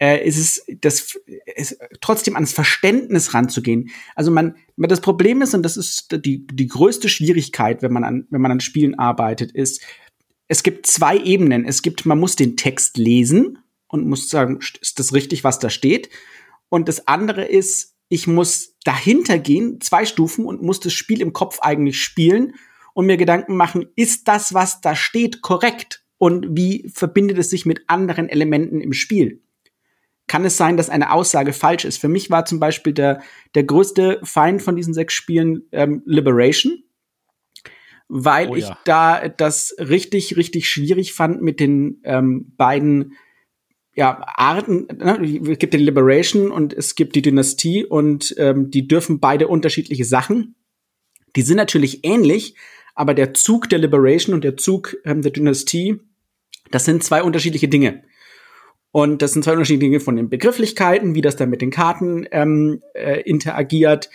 äh, 0.00 0.26
ist 0.26 0.38
es 0.38 0.64
das 0.80 1.18
ist 1.56 1.78
trotzdem 2.00 2.34
ans 2.34 2.52
Verständnis 2.52 3.34
ranzugehen. 3.34 3.90
Also 4.14 4.30
man, 4.30 4.54
das 4.76 5.00
Problem 5.00 5.42
ist 5.42 5.54
und 5.54 5.62
das 5.62 5.76
ist 5.76 6.24
die 6.24 6.46
die 6.46 6.66
größte 6.66 7.08
Schwierigkeit, 7.08 7.82
wenn 7.82 7.92
man 7.92 8.04
an 8.04 8.26
wenn 8.30 8.40
man 8.40 8.52
an 8.52 8.60
Spielen 8.60 8.98
arbeitet, 8.98 9.52
ist 9.52 9.82
es 10.48 10.62
gibt 10.62 10.86
zwei 10.86 11.16
Ebenen. 11.16 11.64
Es 11.64 11.82
gibt 11.82 12.06
man 12.06 12.18
muss 12.18 12.36
den 12.36 12.56
Text 12.56 12.96
lesen 12.96 13.58
und 13.86 14.06
muss 14.06 14.28
sagen, 14.28 14.58
ist 14.80 14.98
das 14.98 15.12
richtig, 15.14 15.44
was 15.44 15.58
da 15.58 15.70
steht? 15.70 16.08
Und 16.68 16.88
das 16.88 17.06
andere 17.06 17.44
ist, 17.44 17.94
ich 18.08 18.26
muss 18.26 18.76
dahinter 18.84 19.38
gehen, 19.38 19.80
zwei 19.80 20.04
Stufen 20.04 20.46
und 20.46 20.62
muss 20.62 20.80
das 20.80 20.92
Spiel 20.92 21.20
im 21.20 21.32
Kopf 21.32 21.60
eigentlich 21.60 22.02
spielen 22.02 22.54
und 22.94 23.06
mir 23.06 23.16
Gedanken 23.16 23.56
machen, 23.56 23.86
ist 23.96 24.28
das, 24.28 24.54
was 24.54 24.80
da 24.80 24.96
steht, 24.96 25.42
korrekt? 25.42 26.04
Und 26.16 26.56
wie 26.56 26.90
verbindet 26.92 27.38
es 27.38 27.50
sich 27.50 27.64
mit 27.64 27.82
anderen 27.86 28.28
Elementen 28.28 28.80
im 28.80 28.92
Spiel? 28.92 29.42
kann 30.28 30.44
es 30.44 30.56
sein, 30.56 30.76
dass 30.76 30.90
eine 30.90 31.12
Aussage 31.12 31.52
falsch 31.52 31.84
ist. 31.84 31.96
Für 31.96 32.08
mich 32.08 32.30
war 32.30 32.44
zum 32.44 32.60
Beispiel 32.60 32.92
der, 32.92 33.22
der 33.54 33.64
größte 33.64 34.20
Feind 34.22 34.62
von 34.62 34.76
diesen 34.76 34.94
sechs 34.94 35.14
Spielen 35.14 35.62
ähm, 35.72 36.02
Liberation, 36.04 36.84
weil 38.08 38.48
oh 38.48 38.56
ja. 38.56 38.68
ich 38.70 38.76
da 38.84 39.28
das 39.28 39.74
richtig, 39.78 40.36
richtig 40.36 40.68
schwierig 40.68 41.12
fand 41.12 41.42
mit 41.42 41.60
den 41.60 42.00
ähm, 42.04 42.52
beiden 42.56 43.14
ja, 43.94 44.22
Arten, 44.36 44.86
ne? 44.96 45.50
es 45.50 45.58
gibt 45.58 45.74
die 45.74 45.78
Liberation 45.78 46.52
und 46.52 46.72
es 46.72 46.94
gibt 46.94 47.16
die 47.16 47.22
Dynastie 47.22 47.84
und 47.84 48.34
ähm, 48.38 48.70
die 48.70 48.86
dürfen 48.86 49.18
beide 49.18 49.48
unterschiedliche 49.48 50.04
Sachen. 50.04 50.54
Die 51.34 51.42
sind 51.42 51.56
natürlich 51.56 52.04
ähnlich, 52.04 52.54
aber 52.94 53.12
der 53.12 53.34
Zug 53.34 53.68
der 53.68 53.80
Liberation 53.80 54.34
und 54.34 54.44
der 54.44 54.56
Zug 54.56 54.96
ähm, 55.04 55.22
der 55.22 55.32
Dynastie, 55.32 55.98
das 56.70 56.84
sind 56.84 57.02
zwei 57.02 57.22
unterschiedliche 57.22 57.68
Dinge. 57.68 58.04
Und 58.92 59.20
das 59.20 59.32
sind 59.32 59.44
zwei 59.44 59.52
unterschiedliche 59.52 59.90
Dinge 59.90 60.00
von 60.00 60.16
den 60.16 60.30
Begrifflichkeiten, 60.30 61.14
wie 61.14 61.20
das 61.20 61.36
dann 61.36 61.50
mit 61.50 61.60
den 61.60 61.70
Karten 61.70 62.26
ähm, 62.30 62.82
äh, 62.94 63.20
interagiert, 63.22 64.10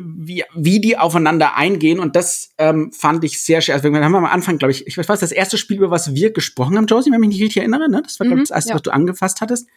wie, 0.00 0.44
wie 0.54 0.80
die 0.80 0.96
aufeinander 0.96 1.56
eingehen. 1.56 1.98
Und 1.98 2.16
das 2.16 2.50
ähm, 2.58 2.92
fand 2.92 3.24
ich 3.24 3.42
sehr 3.42 3.60
schön. 3.60 3.74
Also 3.74 3.90
wir 3.90 4.04
haben 4.04 4.14
am 4.14 4.24
Anfang, 4.24 4.58
glaube 4.58 4.72
ich, 4.72 4.86
ich 4.86 4.96
weiß, 4.96 5.20
das 5.20 5.32
erste 5.32 5.58
Spiel, 5.58 5.78
über 5.78 5.90
was 5.90 6.14
wir 6.14 6.32
gesprochen 6.32 6.76
haben, 6.76 6.86
Josie, 6.86 7.10
wenn 7.10 7.14
ich 7.16 7.20
mich 7.20 7.28
nicht 7.36 7.42
richtig 7.42 7.58
erinnere, 7.58 7.90
ne? 7.90 8.02
Das 8.02 8.18
war, 8.20 8.26
glaube 8.26 8.42
ich, 8.42 8.48
mhm, 8.48 8.52
das 8.52 8.56
erste, 8.56 8.70
ja. 8.70 8.74
was 8.76 8.82
du 8.82 8.90
angefasst 8.90 9.40
hattest. 9.40 9.68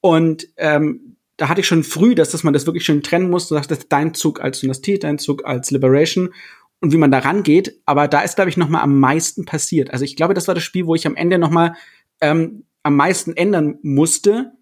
Und 0.00 0.48
ähm, 0.56 1.16
da 1.36 1.48
hatte 1.48 1.60
ich 1.60 1.66
schon 1.66 1.84
früh, 1.84 2.14
dass, 2.14 2.30
dass 2.30 2.44
man 2.44 2.54
das 2.54 2.66
wirklich 2.66 2.84
schön 2.84 3.02
trennen 3.02 3.30
muss. 3.30 3.48
Du 3.48 3.54
sagst, 3.54 3.70
das 3.70 3.78
ist 3.78 3.92
dein 3.92 4.14
Zug 4.14 4.40
als 4.40 4.60
Dynastie, 4.60 4.98
dein 4.98 5.18
Zug 5.18 5.44
als 5.44 5.70
Liberation 5.70 6.32
und 6.80 6.92
wie 6.92 6.96
man 6.96 7.10
da 7.10 7.18
rangeht. 7.18 7.80
Aber 7.84 8.08
da 8.08 8.22
ist, 8.22 8.36
glaube 8.36 8.50
ich, 8.50 8.56
noch 8.56 8.68
mal 8.68 8.80
am 8.80 8.98
meisten 8.98 9.44
passiert. 9.44 9.90
Also 9.90 10.04
ich 10.04 10.16
glaube, 10.16 10.34
das 10.34 10.48
war 10.48 10.54
das 10.54 10.64
Spiel, 10.64 10.86
wo 10.86 10.94
ich 10.94 11.06
am 11.06 11.16
Ende 11.16 11.38
noch 11.38 11.50
mal 11.50 11.74
ähm, 12.20 12.64
am 12.82 12.96
meisten 12.96 13.36
ändern 13.36 13.78
musste, 13.82 14.52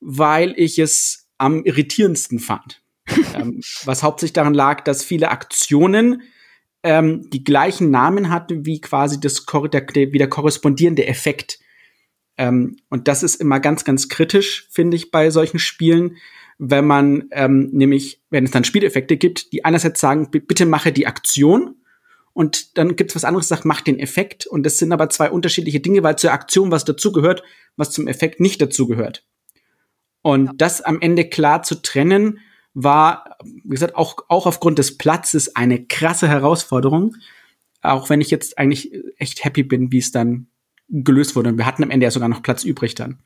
weil 0.00 0.54
ich 0.56 0.78
es 0.78 1.28
am 1.38 1.64
irritierendsten 1.64 2.38
fand. 2.38 2.81
Ähm, 3.34 3.60
was 3.84 4.02
hauptsächlich 4.02 4.32
daran 4.32 4.54
lag, 4.54 4.82
dass 4.82 5.04
viele 5.04 5.30
Aktionen 5.30 6.22
ähm, 6.82 7.28
die 7.30 7.44
gleichen 7.44 7.90
Namen 7.90 8.30
hatten 8.30 8.66
wie 8.66 8.80
quasi 8.80 9.20
das 9.20 9.44
der, 9.46 10.12
wie 10.12 10.18
der 10.18 10.28
korrespondierende 10.28 11.06
Effekt. 11.06 11.58
Ähm, 12.36 12.76
und 12.88 13.08
das 13.08 13.22
ist 13.22 13.36
immer 13.36 13.60
ganz, 13.60 13.84
ganz 13.84 14.08
kritisch, 14.08 14.68
finde 14.70 14.96
ich, 14.96 15.10
bei 15.10 15.30
solchen 15.30 15.58
Spielen, 15.58 16.16
wenn 16.58 16.86
man 16.86 17.28
ähm, 17.32 17.70
nämlich, 17.72 18.22
wenn 18.30 18.44
es 18.44 18.50
dann 18.50 18.64
Spieleffekte 18.64 19.16
gibt, 19.16 19.52
die 19.52 19.64
einerseits 19.64 20.00
sagen, 20.00 20.30
bitte 20.30 20.66
mache 20.66 20.92
die 20.92 21.06
Aktion 21.06 21.76
und 22.34 22.78
dann 22.78 22.96
gibt 22.96 23.10
es 23.10 23.16
was 23.16 23.24
anderes, 23.24 23.48
sagt, 23.48 23.64
mach 23.64 23.80
den 23.80 23.98
Effekt. 23.98 24.46
Und 24.46 24.64
das 24.64 24.78
sind 24.78 24.92
aber 24.92 25.10
zwei 25.10 25.30
unterschiedliche 25.30 25.80
Dinge, 25.80 26.02
weil 26.02 26.16
zur 26.16 26.32
Aktion 26.32 26.70
was 26.70 26.84
dazugehört, 26.84 27.42
was 27.76 27.90
zum 27.90 28.06
Effekt 28.06 28.40
nicht 28.40 28.60
dazugehört. 28.62 29.26
Und 30.22 30.46
ja. 30.46 30.52
das 30.56 30.80
am 30.80 31.00
Ende 31.00 31.28
klar 31.28 31.62
zu 31.62 31.82
trennen, 31.82 32.38
war, 32.74 33.36
wie 33.44 33.70
gesagt, 33.70 33.96
auch, 33.96 34.16
auch 34.28 34.46
aufgrund 34.46 34.78
des 34.78 34.96
Platzes 34.98 35.56
eine 35.56 35.84
krasse 35.84 36.28
Herausforderung. 36.28 37.16
Auch 37.82 38.10
wenn 38.10 38.20
ich 38.20 38.30
jetzt 38.30 38.58
eigentlich 38.58 38.92
echt 39.18 39.44
happy 39.44 39.62
bin, 39.62 39.92
wie 39.92 39.98
es 39.98 40.12
dann 40.12 40.46
gelöst 40.88 41.36
wurde. 41.36 41.50
Und 41.50 41.58
wir 41.58 41.66
hatten 41.66 41.82
am 41.82 41.90
Ende 41.90 42.04
ja 42.04 42.10
sogar 42.10 42.28
noch 42.28 42.42
Platz 42.42 42.64
übrig 42.64 42.94
dann. 42.94 43.18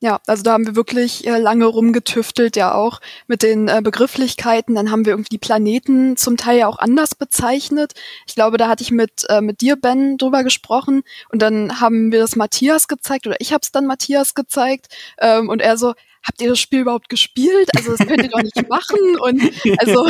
Ja, 0.00 0.20
also 0.28 0.44
da 0.44 0.52
haben 0.52 0.64
wir 0.64 0.76
wirklich 0.76 1.26
äh, 1.26 1.38
lange 1.38 1.64
rumgetüftelt, 1.64 2.54
ja 2.54 2.72
auch 2.72 3.00
mit 3.26 3.42
den 3.42 3.66
äh, 3.66 3.80
Begrifflichkeiten. 3.82 4.76
Dann 4.76 4.92
haben 4.92 5.04
wir 5.04 5.12
irgendwie 5.12 5.30
die 5.30 5.38
Planeten 5.38 6.16
zum 6.16 6.36
Teil 6.36 6.58
ja 6.58 6.68
auch 6.68 6.78
anders 6.78 7.16
bezeichnet. 7.16 7.94
Ich 8.24 8.36
glaube, 8.36 8.58
da 8.58 8.68
hatte 8.68 8.84
ich 8.84 8.92
mit, 8.92 9.26
äh, 9.28 9.40
mit 9.40 9.60
dir, 9.60 9.74
Ben, 9.74 10.16
drüber 10.16 10.44
gesprochen 10.44 11.02
und 11.30 11.42
dann 11.42 11.80
haben 11.80 12.12
wir 12.12 12.20
das 12.20 12.36
Matthias 12.36 12.86
gezeigt 12.86 13.26
oder 13.26 13.36
ich 13.40 13.52
habe 13.52 13.62
es 13.64 13.72
dann 13.72 13.86
Matthias 13.86 14.34
gezeigt 14.34 14.86
ähm, 15.18 15.48
und 15.48 15.60
er 15.60 15.76
so, 15.76 15.94
habt 16.22 16.40
ihr 16.40 16.48
das 16.48 16.58
Spiel 16.58 16.80
überhaupt 16.80 17.08
gespielt? 17.08 17.68
Also 17.76 17.96
das 17.96 18.06
könnt 18.06 18.22
ihr 18.22 18.28
doch 18.28 18.42
nicht 18.42 18.68
machen. 18.68 18.98
Und 19.20 19.42
also, 19.78 20.08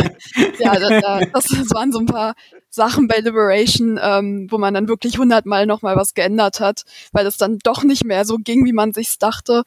ja, 0.59 0.79
da, 0.79 1.01
da, 1.01 1.21
das, 1.33 1.45
das 1.45 1.71
waren 1.71 1.93
so 1.93 2.01
ein 2.01 2.07
paar 2.07 2.35
Sachen 2.71 3.09
bei 3.09 3.19
Liberation, 3.19 3.99
ähm, 4.03 4.47
wo 4.51 4.59
man 4.59 4.75
dann 4.75 4.89
wirklich 4.89 5.19
hundertmal 5.19 5.67
nochmal 5.67 5.97
was 5.97 6.15
geändert 6.15 6.61
hat, 6.61 6.85
weil 7.13 7.27
es 7.27 7.37
dann 7.37 7.59
doch 7.59 7.85
nicht 7.85 8.05
mehr 8.05 8.25
so 8.25 8.37
ging, 8.37 8.65
wie 8.65 8.73
man 8.73 8.93
sich's 8.93 9.19
dachte. 9.19 9.63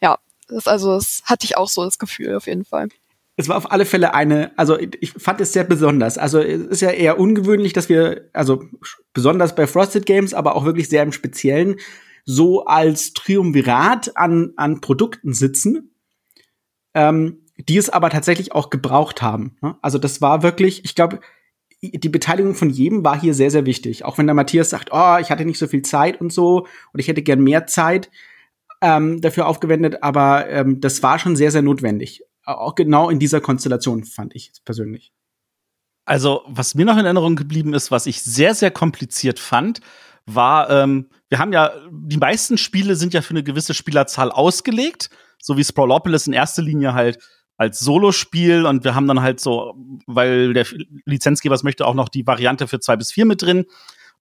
Ja, 0.00 0.18
das, 0.48 0.66
also 0.66 0.94
das 0.94 1.22
hatte 1.24 1.44
ich 1.44 1.56
auch 1.56 1.68
so 1.68 1.84
das 1.84 1.98
Gefühl 1.98 2.36
auf 2.36 2.46
jeden 2.46 2.64
Fall. 2.64 2.88
Es 3.38 3.48
war 3.48 3.58
auf 3.58 3.70
alle 3.70 3.84
Fälle 3.84 4.14
eine, 4.14 4.52
also 4.56 4.78
ich 4.78 5.12
fand 5.12 5.42
es 5.42 5.52
sehr 5.52 5.64
besonders. 5.64 6.16
Also 6.16 6.40
es 6.40 6.62
ist 6.62 6.80
ja 6.80 6.90
eher 6.90 7.20
ungewöhnlich, 7.20 7.74
dass 7.74 7.90
wir, 7.90 8.30
also 8.32 8.64
besonders 9.12 9.54
bei 9.54 9.66
Frosted 9.66 10.06
Games, 10.06 10.32
aber 10.32 10.56
auch 10.56 10.64
wirklich 10.64 10.88
sehr 10.88 11.02
im 11.02 11.12
Speziellen, 11.12 11.76
so 12.26 12.64
als 12.66 13.14
Triumvirat 13.14 14.16
an, 14.16 14.52
an 14.56 14.80
Produkten 14.80 15.32
sitzen, 15.32 15.94
ähm, 16.92 17.44
die 17.56 17.78
es 17.78 17.88
aber 17.88 18.10
tatsächlich 18.10 18.52
auch 18.52 18.68
gebraucht 18.68 19.22
haben. 19.22 19.56
Ne? 19.62 19.76
Also 19.80 19.98
das 19.98 20.20
war 20.20 20.42
wirklich, 20.42 20.84
ich 20.84 20.94
glaube, 20.94 21.20
die 21.80 22.08
Beteiligung 22.08 22.54
von 22.54 22.68
jedem 22.68 23.04
war 23.04 23.18
hier 23.18 23.32
sehr, 23.32 23.50
sehr 23.50 23.64
wichtig. 23.64 24.04
Auch 24.04 24.18
wenn 24.18 24.26
der 24.26 24.34
Matthias 24.34 24.70
sagt, 24.70 24.90
oh, 24.92 25.16
ich 25.20 25.30
hatte 25.30 25.44
nicht 25.44 25.58
so 25.58 25.68
viel 25.68 25.82
Zeit 25.82 26.20
und 26.20 26.32
so 26.32 26.66
und 26.92 27.00
ich 27.00 27.06
hätte 27.06 27.22
gern 27.22 27.40
mehr 27.40 27.66
Zeit 27.66 28.10
ähm, 28.82 29.20
dafür 29.20 29.46
aufgewendet, 29.46 30.02
aber 30.02 30.48
ähm, 30.48 30.80
das 30.80 31.02
war 31.02 31.18
schon 31.18 31.36
sehr, 31.36 31.52
sehr 31.52 31.62
notwendig. 31.62 32.24
Auch 32.44 32.74
genau 32.74 33.08
in 33.08 33.18
dieser 33.18 33.40
Konstellation, 33.40 34.04
fand 34.04 34.34
ich 34.34 34.52
persönlich. 34.64 35.12
Also, 36.04 36.42
was 36.46 36.74
mir 36.74 36.84
noch 36.84 36.98
in 36.98 37.04
Erinnerung 37.04 37.36
geblieben 37.36 37.74
ist, 37.74 37.90
was 37.90 38.06
ich 38.06 38.22
sehr, 38.22 38.54
sehr 38.54 38.70
kompliziert 38.70 39.38
fand, 39.38 39.80
war, 40.26 40.70
ähm, 40.70 41.08
wir 41.28 41.38
haben 41.38 41.52
ja, 41.52 41.72
die 41.90 42.16
meisten 42.16 42.58
Spiele 42.58 42.96
sind 42.96 43.14
ja 43.14 43.22
für 43.22 43.30
eine 43.30 43.42
gewisse 43.42 43.74
Spielerzahl 43.74 44.30
ausgelegt, 44.30 45.10
so 45.40 45.56
wie 45.56 45.64
Sprawlopolis 45.64 46.26
in 46.26 46.32
erster 46.32 46.62
Linie 46.62 46.94
halt 46.94 47.18
als 47.56 47.80
Solospiel 47.80 48.66
und 48.66 48.84
wir 48.84 48.94
haben 48.94 49.08
dann 49.08 49.22
halt 49.22 49.40
so, 49.40 49.74
weil 50.06 50.52
der 50.52 50.66
Lizenzgeber 51.06 51.54
es 51.54 51.62
möchte, 51.62 51.86
auch 51.86 51.94
noch 51.94 52.08
die 52.08 52.26
Variante 52.26 52.68
für 52.68 52.80
zwei 52.80 52.96
bis 52.96 53.12
vier 53.12 53.24
mit 53.24 53.40
drin. 53.40 53.64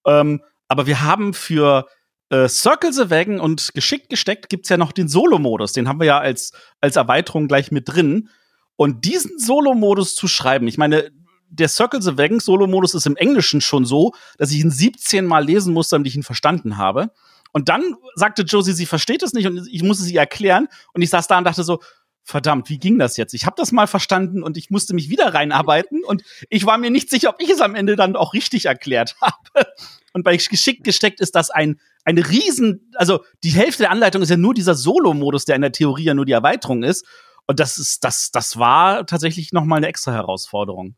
Ähm, 0.05 0.41
aber 0.67 0.87
wir 0.87 1.01
haben 1.01 1.33
für 1.33 1.85
äh, 2.29 2.47
Circle 2.47 2.93
the 2.93 3.09
Wagon 3.09 3.39
und 3.39 3.73
geschickt 3.73 4.09
gesteckt 4.09 4.49
gibt's 4.49 4.69
ja 4.69 4.77
noch 4.77 4.91
den 4.91 5.07
Solo-Modus. 5.07 5.73
Den 5.73 5.87
haben 5.87 5.99
wir 5.99 6.07
ja 6.07 6.19
als, 6.19 6.53
als 6.79 6.95
Erweiterung 6.95 7.47
gleich 7.47 7.71
mit 7.71 7.89
drin. 7.89 8.29
Und 8.77 9.05
diesen 9.05 9.37
Solo-Modus 9.37 10.15
zu 10.15 10.27
schreiben, 10.27 10.67
ich 10.67 10.77
meine, 10.77 11.11
der 11.55 11.69
Circle 11.69 12.01
the 12.01 12.17
Wagon 12.17 12.39
Solo-Modus 12.39 12.93
ist 12.93 13.05
im 13.05 13.15
Englischen 13.15 13.61
schon 13.61 13.85
so, 13.85 14.13
dass 14.37 14.51
ich 14.51 14.59
ihn 14.59 14.71
17 14.71 15.25
Mal 15.25 15.43
lesen 15.43 15.73
musste, 15.73 15.95
damit 15.95 16.07
ich 16.07 16.15
ihn 16.15 16.23
verstanden 16.23 16.77
habe. 16.77 17.11
Und 17.51 17.69
dann 17.69 17.95
sagte 18.15 18.43
Josie, 18.43 18.73
sie 18.73 18.85
versteht 18.85 19.23
es 19.23 19.33
nicht 19.33 19.47
und 19.47 19.67
ich 19.71 19.83
musste 19.83 20.03
sie 20.03 20.15
erklären. 20.15 20.67
Und 20.93 21.01
ich 21.01 21.09
saß 21.09 21.27
da 21.27 21.37
und 21.37 21.45
dachte 21.45 21.63
so, 21.63 21.79
verdammt, 22.23 22.69
wie 22.69 22.79
ging 22.79 22.99
das 22.99 23.17
jetzt? 23.17 23.33
Ich 23.33 23.45
habe 23.45 23.55
das 23.57 23.71
mal 23.71 23.87
verstanden 23.87 24.43
und 24.43 24.57
ich 24.57 24.69
musste 24.69 24.93
mich 24.93 25.09
wieder 25.09 25.33
reinarbeiten 25.33 26.03
und 26.03 26.23
ich 26.49 26.65
war 26.65 26.77
mir 26.77 26.89
nicht 26.89 27.09
sicher, 27.09 27.29
ob 27.29 27.41
ich 27.41 27.49
es 27.49 27.61
am 27.61 27.75
Ende 27.75 27.95
dann 27.95 28.15
auch 28.15 28.33
richtig 28.33 28.65
erklärt 28.65 29.15
habe. 29.21 29.67
Und 30.13 30.23
bei 30.23 30.35
geschickt 30.35 30.83
gesteckt 30.83 31.21
ist 31.21 31.35
das 31.35 31.49
ein 31.49 31.79
eine 32.05 32.29
riesen, 32.29 32.91
also 32.95 33.25
die 33.43 33.49
Hälfte 33.49 33.83
der 33.83 33.91
Anleitung 33.91 34.21
ist 34.21 34.29
ja 34.29 34.37
nur 34.37 34.53
dieser 34.53 34.75
Solo-Modus, 34.75 35.45
der 35.45 35.55
in 35.55 35.63
der 35.63 35.71
Theorie 35.71 36.03
ja 36.03 36.13
nur 36.13 36.25
die 36.25 36.33
Erweiterung 36.33 36.83
ist. 36.83 37.05
Und 37.47 37.59
das 37.59 37.77
ist, 37.77 38.03
das, 38.03 38.31
das 38.31 38.57
war 38.57 39.05
tatsächlich 39.05 39.51
noch 39.53 39.65
mal 39.65 39.77
eine 39.77 39.87
extra 39.87 40.11
Herausforderung. 40.11 40.95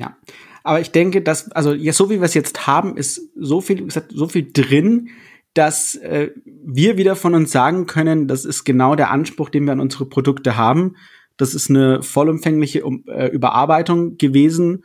Ja, 0.00 0.16
aber 0.62 0.80
ich 0.80 0.92
denke, 0.92 1.20
dass, 1.20 1.52
also 1.52 1.74
ja, 1.74 1.92
so 1.92 2.08
wie 2.08 2.20
wir 2.20 2.24
es 2.24 2.34
jetzt 2.34 2.66
haben, 2.66 2.96
ist 2.96 3.20
so 3.36 3.60
viel, 3.60 3.86
so 4.08 4.28
viel 4.28 4.50
drin, 4.50 5.10
dass 5.52 5.94
äh, 5.96 6.30
wir 6.44 6.96
wieder 6.96 7.16
von 7.16 7.34
uns 7.34 7.52
sagen 7.52 7.86
können, 7.86 8.26
das 8.26 8.46
ist 8.46 8.64
genau 8.64 8.94
der 8.94 9.10
Anspruch, 9.10 9.50
den 9.50 9.64
wir 9.64 9.72
an 9.72 9.80
unsere 9.80 10.06
Produkte 10.06 10.56
haben. 10.56 10.96
Das 11.36 11.54
ist 11.54 11.68
eine 11.68 12.02
vollumfängliche 12.02 12.84
um, 12.84 13.04
äh, 13.08 13.26
Überarbeitung 13.26 14.16
gewesen. 14.16 14.84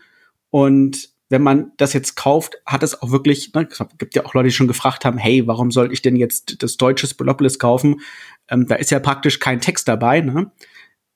Und 0.50 1.10
wenn 1.30 1.42
man 1.42 1.72
das 1.78 1.94
jetzt 1.94 2.16
kauft, 2.16 2.58
hat 2.66 2.84
es 2.84 3.02
auch 3.02 3.12
wirklich, 3.12 3.54
ne, 3.54 3.68
es 3.70 3.80
gibt 3.98 4.16
ja 4.16 4.26
auch 4.26 4.34
Leute, 4.34 4.50
die 4.50 4.54
schon 4.54 4.68
gefragt 4.68 5.06
haben, 5.06 5.18
hey, 5.18 5.48
warum 5.48 5.72
soll 5.72 5.94
ich 5.94 6.02
denn 6.02 6.18
jetzt 6.18 6.62
das 6.62 6.76
deutsche 6.76 7.08
Spolopolis 7.08 7.58
kaufen? 7.58 8.02
Ähm, 8.50 8.68
da 8.68 8.76
ist 8.76 8.92
ja 8.92 9.00
praktisch 9.00 9.40
kein 9.40 9.62
Text 9.62 9.88
dabei. 9.88 10.20
Ne? 10.22 10.52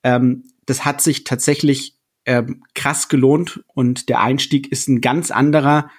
Ähm, 0.04 0.44
das 0.66 0.86
hat 0.86 1.02
sich 1.02 1.26
tatsächlich 1.26 1.99
ähm, 2.26 2.64
krass 2.76 3.10
gelohnt 3.10 3.64
und 3.68 4.10
der 4.10 4.22
Einstieg 4.22 4.72
ist 4.72 4.88
ein 4.88 5.02
ganz 5.02 5.32
anderer 5.32 5.90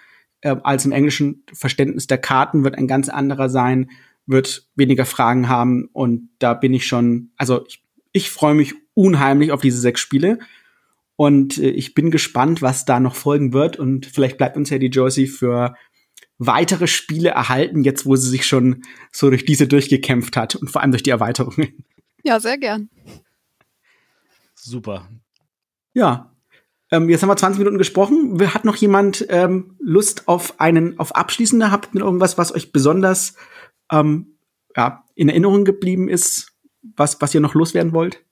äh, 0.43 0.57
als 0.63 0.85
im 0.85 0.93
englischen 0.93 1.45
Verständnis 1.53 2.07
der 2.07 2.19
Karten, 2.19 2.65
wird 2.65 2.77
ein 2.77 2.87
ganz 2.87 3.09
anderer 3.09 3.49
sein, 3.49 3.91
wird 4.27 4.69
weniger 4.75 5.05
Fragen 5.05 5.49
haben 5.49 5.89
und 5.93 6.29
da 6.39 6.55
bin 6.55 6.73
ich 6.75 6.87
schon, 6.87 7.31
also 7.37 7.65
ich, 7.67 7.83
ich 8.13 8.31
freue 8.31 8.55
mich 8.55 8.75
unheimlich 8.95 9.53
auf 9.53 9.61
diese 9.61 9.81
sechs 9.81 10.01
Spiele 10.01 10.39
und 11.17 11.59
äh, 11.59 11.71
ich 11.71 11.95
bin 11.95 12.11
gespannt, 12.11 12.63
was 12.63 12.85
da 12.85 13.01
noch 13.01 13.15
folgen 13.15 13.53
wird 13.53 13.79
und 13.79 14.07
vielleicht 14.07 14.39
bleibt 14.39 14.57
uns 14.57 14.71
ja 14.71 14.79
die 14.79 14.87
Josie 14.87 15.27
für 15.27 15.75
weitere 16.39 16.87
Spiele 16.87 17.31
erhalten, 17.31 17.85
jetzt 17.85 18.07
wo 18.07 18.17
sie 18.17 18.31
sich 18.31 18.47
schon 18.47 18.83
so 19.13 19.29
durch 19.29 19.45
diese 19.45 19.69
durchgekämpft 19.69 20.37
hat 20.37 20.57
und 20.57 20.71
vor 20.71 20.81
allem 20.81 20.91
durch 20.91 21.03
die 21.03 21.11
Erweiterungen. 21.11 21.85
Ja, 22.23 22.41
sehr 22.41 22.59
gern. 22.59 22.89
Super. 24.55 25.09
Ja. 25.95 26.35
Ähm, 26.91 27.09
jetzt 27.09 27.23
haben 27.23 27.29
wir 27.29 27.37
20 27.37 27.59
Minuten 27.59 27.79
gesprochen. 27.79 28.39
Hat 28.53 28.65
noch 28.65 28.77
jemand 28.77 29.27
ähm, 29.29 29.77
Lust 29.81 30.29
auf 30.29 30.61
einen, 30.61 30.99
auf 30.99 31.15
abschließende? 31.15 31.71
Habt 31.71 31.95
ihr 31.95 32.01
irgendwas, 32.01 32.39
was 32.39 32.55
euch 32.55 32.73
besonders 32.73 33.35
ähm, 33.91 34.39
ja, 34.77 35.05
in 35.15 35.29
Erinnerung 35.29 35.65
geblieben 35.65 36.09
ist, 36.09 36.53
was, 36.83 37.21
was 37.21 37.35
ihr 37.35 37.41
noch 37.41 37.55
loswerden 37.55 37.93
wollt? 37.93 38.25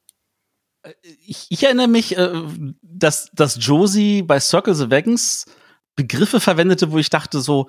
Ich, 1.26 1.46
ich 1.50 1.62
erinnere 1.64 1.88
mich, 1.88 2.16
äh, 2.16 2.42
dass, 2.82 3.30
dass 3.32 3.58
Josie 3.60 4.22
bei 4.22 4.40
Circle 4.40 4.74
the 4.74 4.90
Wagons 4.90 5.46
Begriffe 5.94 6.40
verwendete, 6.40 6.92
wo 6.92 6.98
ich 6.98 7.10
dachte 7.10 7.40
so, 7.40 7.68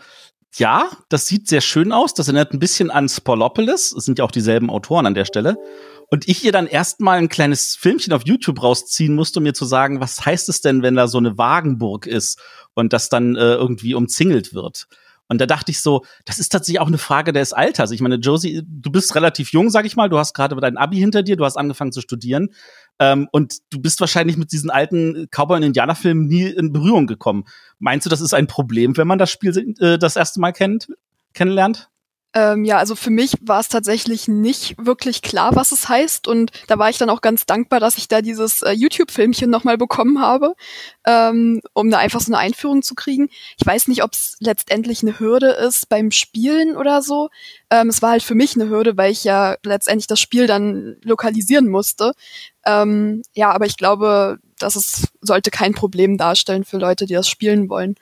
ja, 0.56 0.90
das 1.10 1.28
sieht 1.28 1.48
sehr 1.48 1.62
schön 1.62 1.92
aus. 1.92 2.14
Das 2.14 2.28
erinnert 2.28 2.54
ein 2.54 2.60
bisschen 2.60 2.92
an 2.92 3.08
Spolopolis. 3.08 3.92
Es 3.92 4.06
sind 4.06 4.20
ja 4.20 4.26
auch 4.26 4.32
dieselben 4.32 4.70
Autoren 4.70 5.06
an 5.06 5.14
der 5.14 5.26
Stelle. 5.26 5.58
Und 6.12 6.28
ich 6.28 6.44
ihr 6.44 6.52
dann 6.52 6.66
erstmal 6.66 7.20
ein 7.20 7.30
kleines 7.30 7.76
Filmchen 7.76 8.14
auf 8.14 8.26
YouTube 8.26 8.64
rausziehen 8.64 9.14
musste, 9.14 9.40
um 9.40 9.44
mir 9.44 9.54
zu 9.54 9.66
sagen, 9.66 10.02
was 10.02 10.26
heißt 10.26 10.50
es 10.50 10.62
denn, 10.62 10.82
wenn 10.82 10.96
da 10.96 11.08
so 11.08 11.20
eine 11.20 11.38
Wagenburg 11.38 12.08
ist 12.08 12.40
und 12.74 12.94
das 12.94 13.10
dann 13.10 13.36
äh, 13.36 13.54
irgendwie 13.54 13.94
umzingelt 13.94 14.54
wird? 14.54 14.88
Und 15.30 15.40
da 15.40 15.46
dachte 15.46 15.72
ich 15.72 15.80
so, 15.80 16.04
das 16.26 16.40
ist 16.40 16.52
tatsächlich 16.52 16.82
auch 16.82 16.88
eine 16.88 16.98
Frage 16.98 17.32
des 17.32 17.54
Alters. 17.54 17.92
Ich 17.92 18.02
meine, 18.02 18.16
Josie, 18.16 18.64
du 18.66 18.92
bist 18.92 19.16
relativ 19.16 19.54
jung, 19.54 19.70
sag 19.70 19.86
ich 19.86 19.96
mal. 19.96 20.10
Du 20.10 20.18
hast 20.18 20.34
gerade 20.34 20.56
dein 20.56 20.76
Abi 20.76 20.98
hinter 20.98 21.24
dir, 21.24 21.38
du 21.38 21.46
hast 21.46 21.56
angefangen 21.56 21.92
zu 21.92 22.02
studieren. 22.02 22.50
Ähm, 22.98 23.30
und 23.32 23.60
du 23.70 23.80
bist 23.80 24.02
wahrscheinlich 24.02 24.38
mit 24.38 24.52
diesen 24.52 24.72
alten 24.72 25.28
Cowboy- 25.30 25.58
und 25.58 25.64
Indianerfilmen 25.64 26.28
nie 26.28 26.48
in 26.48 26.74
Berührung 26.74 27.08
gekommen. 27.08 27.46
Meinst 27.78 28.06
du, 28.06 28.10
das 28.10 28.22
ist 28.22 28.34
ein 28.34 28.48
Problem, 28.48 28.98
wenn 28.98 29.08
man 29.08 29.20
das 29.20 29.32
Spiel 29.32 29.76
äh, 29.80 29.98
das 30.00 30.16
erste 30.16 30.40
Mal 30.40 30.52
kennt, 30.52 30.88
kennenlernt? 31.34 31.90
Ähm, 32.36 32.64
ja, 32.64 32.78
also 32.78 32.96
für 32.96 33.10
mich 33.10 33.34
war 33.42 33.60
es 33.60 33.70
tatsächlich 33.70 34.28
nicht 34.28 34.76
wirklich 34.78 35.24
klar, 35.24 35.56
was 35.56 35.72
es 35.72 35.90
heißt. 35.90 36.28
Und 36.28 36.52
da 36.68 36.78
war 36.78 36.90
ich 36.90 37.00
dann 37.00 37.10
auch 37.10 37.22
ganz 37.22 37.48
dankbar, 37.48 37.80
dass 37.80 37.98
ich 37.98 38.08
da 38.08 38.22
dieses 38.22 38.62
äh, 38.62 38.72
YouTube-Filmchen 38.72 39.50
nochmal 39.50 39.78
bekommen 39.80 40.22
habe, 40.22 40.54
ähm, 41.06 41.62
um 41.74 41.90
da 41.90 41.98
einfach 41.98 42.22
so 42.22 42.32
eine 42.32 42.38
Einführung 42.38 42.84
zu 42.84 42.94
kriegen. 42.94 43.30
Ich 43.58 43.66
weiß 43.66 43.88
nicht, 43.88 44.04
ob 44.04 44.14
es 44.14 44.38
letztendlich 44.40 45.02
eine 45.02 45.20
Hürde 45.20 45.50
ist 45.50 45.90
beim 45.90 46.12
Spielen 46.12 46.78
oder 46.78 47.02
so. 47.02 47.30
Ähm, 47.72 47.90
es 47.90 48.04
war 48.04 48.12
halt 48.12 48.24
für 48.24 48.36
mich 48.36 48.56
eine 48.56 48.70
Hürde, 48.70 48.96
weil 48.96 49.12
ich 49.12 49.24
ja 49.24 49.56
letztendlich 49.64 50.08
das 50.08 50.20
Spiel 50.20 50.46
dann 50.46 50.98
lokalisieren 51.04 51.68
musste. 51.68 52.14
Ähm, 52.64 53.24
ja, 53.34 53.52
aber 53.52 53.66
ich 53.66 53.78
glaube, 53.78 54.38
dass 54.60 54.76
es 54.76 55.08
sollte 55.22 55.50
kein 55.50 55.74
Problem 55.74 56.18
darstellen 56.18 56.64
für 56.64 56.78
Leute, 56.78 57.08
die 57.08 57.14
das 57.16 57.28
spielen 57.28 57.70
wollen 57.70 57.96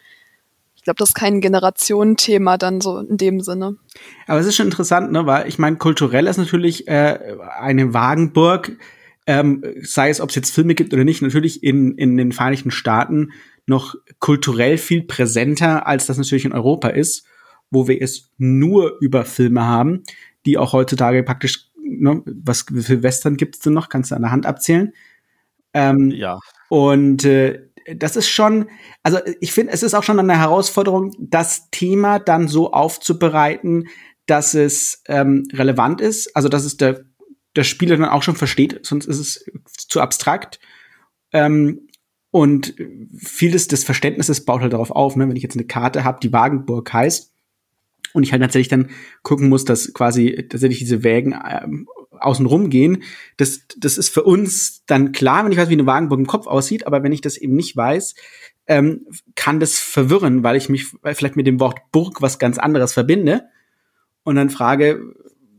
glaube, 0.88 1.00
das 1.00 1.10
ist 1.10 1.16
kein 1.16 1.42
Generationenthema 1.42 2.58
dann 2.58 2.80
so 2.80 3.00
in 3.00 3.18
dem 3.18 3.42
Sinne. 3.42 3.76
Aber 4.26 4.40
es 4.40 4.48
ist 4.48 4.56
schon 4.56 4.68
interessant, 4.68 5.12
ne, 5.12 5.26
weil 5.26 5.48
ich 5.48 5.60
meine, 5.60 5.76
kulturell 5.76 6.28
ist 6.28 6.38
natürlich 6.38 6.88
äh, 6.88 7.36
eine 7.60 7.94
Wagenburg, 7.94 8.72
ähm, 9.26 9.64
sei 9.82 10.10
es, 10.10 10.22
ob 10.22 10.30
es 10.30 10.36
jetzt 10.36 10.52
Filme 10.52 10.76
gibt 10.76 10.94
oder 10.94 11.04
nicht, 11.04 11.22
natürlich 11.22 11.62
in, 11.62 11.96
in 11.98 12.16
den 12.16 12.32
Vereinigten 12.32 12.72
Staaten 12.72 13.34
noch 13.66 13.96
kulturell 14.20 14.78
viel 14.78 15.04
präsenter, 15.04 15.88
als 15.88 16.06
das 16.06 16.18
natürlich 16.18 16.46
in 16.46 16.54
Europa 16.54 16.88
ist, 16.88 17.26
wo 17.70 17.90
wir 17.90 18.02
es 18.02 18.32
nur 18.38 18.98
über 19.02 19.26
Filme 19.26 19.66
haben, 19.66 20.04
die 20.46 20.58
auch 20.58 20.72
heutzutage 20.72 21.22
praktisch, 21.24 21.70
ne, 21.84 22.22
was 22.26 22.62
für 22.62 23.04
Western 23.04 23.36
gibt 23.36 23.56
es 23.56 23.62
denn 23.62 23.74
noch, 23.74 23.90
kannst 23.90 24.12
du 24.12 24.16
an 24.16 24.22
der 24.22 24.32
Hand 24.32 24.46
abzählen. 24.46 24.94
Ähm, 25.74 26.12
ja. 26.12 26.40
Und 26.70 27.26
äh, 27.26 27.67
das 27.96 28.16
ist 28.16 28.30
schon, 28.30 28.70
also 29.04 29.20
ich 29.40 29.52
finde, 29.52 29.74
es 29.74 29.84
ist 29.84 29.94
auch 29.94 30.04
schon 30.04 30.20
eine 30.20 30.38
Herausforderung, 30.38 31.14
das 31.20 31.70
Thema 31.72 32.20
dann 32.20 32.48
so 32.48 32.74
aufzubereiten, 32.74 33.88
dass 34.26 34.54
es 34.54 35.04
ähm, 35.08 35.48
relevant 35.54 36.02
ist, 36.02 36.36
also 36.36 36.50
dass 36.50 36.66
es 36.66 36.78
der, 36.78 37.06
der 37.56 37.64
Spieler 37.64 37.98
dann 37.98 38.10
auch 38.10 38.24
schon 38.24 38.36
versteht, 38.36 38.86
sonst 38.86 39.06
ist 39.06 39.20
es 39.20 39.46
zu 39.88 40.02
abstrakt. 40.02 40.60
Ähm, 41.32 41.88
und 42.30 42.76
vieles 43.18 43.68
des 43.68 43.84
Verständnisses 43.86 44.44
baut 44.44 44.62
halt 44.62 44.74
darauf 44.74 44.92
auf, 44.92 45.16
ne? 45.16 45.28
wenn 45.28 45.36
ich 45.36 45.44
jetzt 45.44 45.56
eine 45.56 45.66
Karte 45.66 46.04
habe, 46.04 46.20
die 46.22 46.34
Wagenburg 46.34 46.92
heißt, 46.92 47.34
und 48.14 48.24
ich 48.24 48.32
halt 48.32 48.42
tatsächlich 48.42 48.70
dann 48.70 48.90
gucken 49.22 49.50
muss, 49.50 49.66
dass 49.66 49.94
quasi 49.94 50.48
tatsächlich 50.50 50.80
diese 50.80 51.04
Wägen 51.04 51.34
ähm, 51.34 51.88
außen 52.20 52.70
gehen. 52.70 53.04
Das, 53.38 53.62
das 53.78 53.98
ist 53.98 54.10
für 54.10 54.24
uns 54.24 54.86
dann 54.86 55.12
klar, 55.12 55.44
wenn 55.44 55.52
ich 55.52 55.58
weiß, 55.58 55.70
wie 55.70 55.74
eine 55.74 55.86
Wagenburg 55.86 56.20
im 56.20 56.28
Kopf 56.28 56.48
aussieht, 56.48 56.88
aber 56.88 57.04
wenn 57.04 57.12
ich 57.12 57.22
das 57.22 57.38
eben 57.38 57.56
nicht 57.56 57.76
weiß, 57.76 58.16
ähm, 58.68 59.06
kann 59.36 59.60
das 59.60 59.80
verwirren, 59.80 60.44
weil 60.44 60.56
ich 60.56 60.70
mich 60.70 60.88
vielleicht 61.04 61.36
mit 61.36 61.48
dem 61.48 61.60
Wort 61.60 61.80
Burg 61.92 62.22
was 62.22 62.40
ganz 62.40 62.58
anderes 62.58 62.94
verbinde 62.94 63.46
und 64.24 64.36
dann 64.36 64.50
frage, 64.50 65.02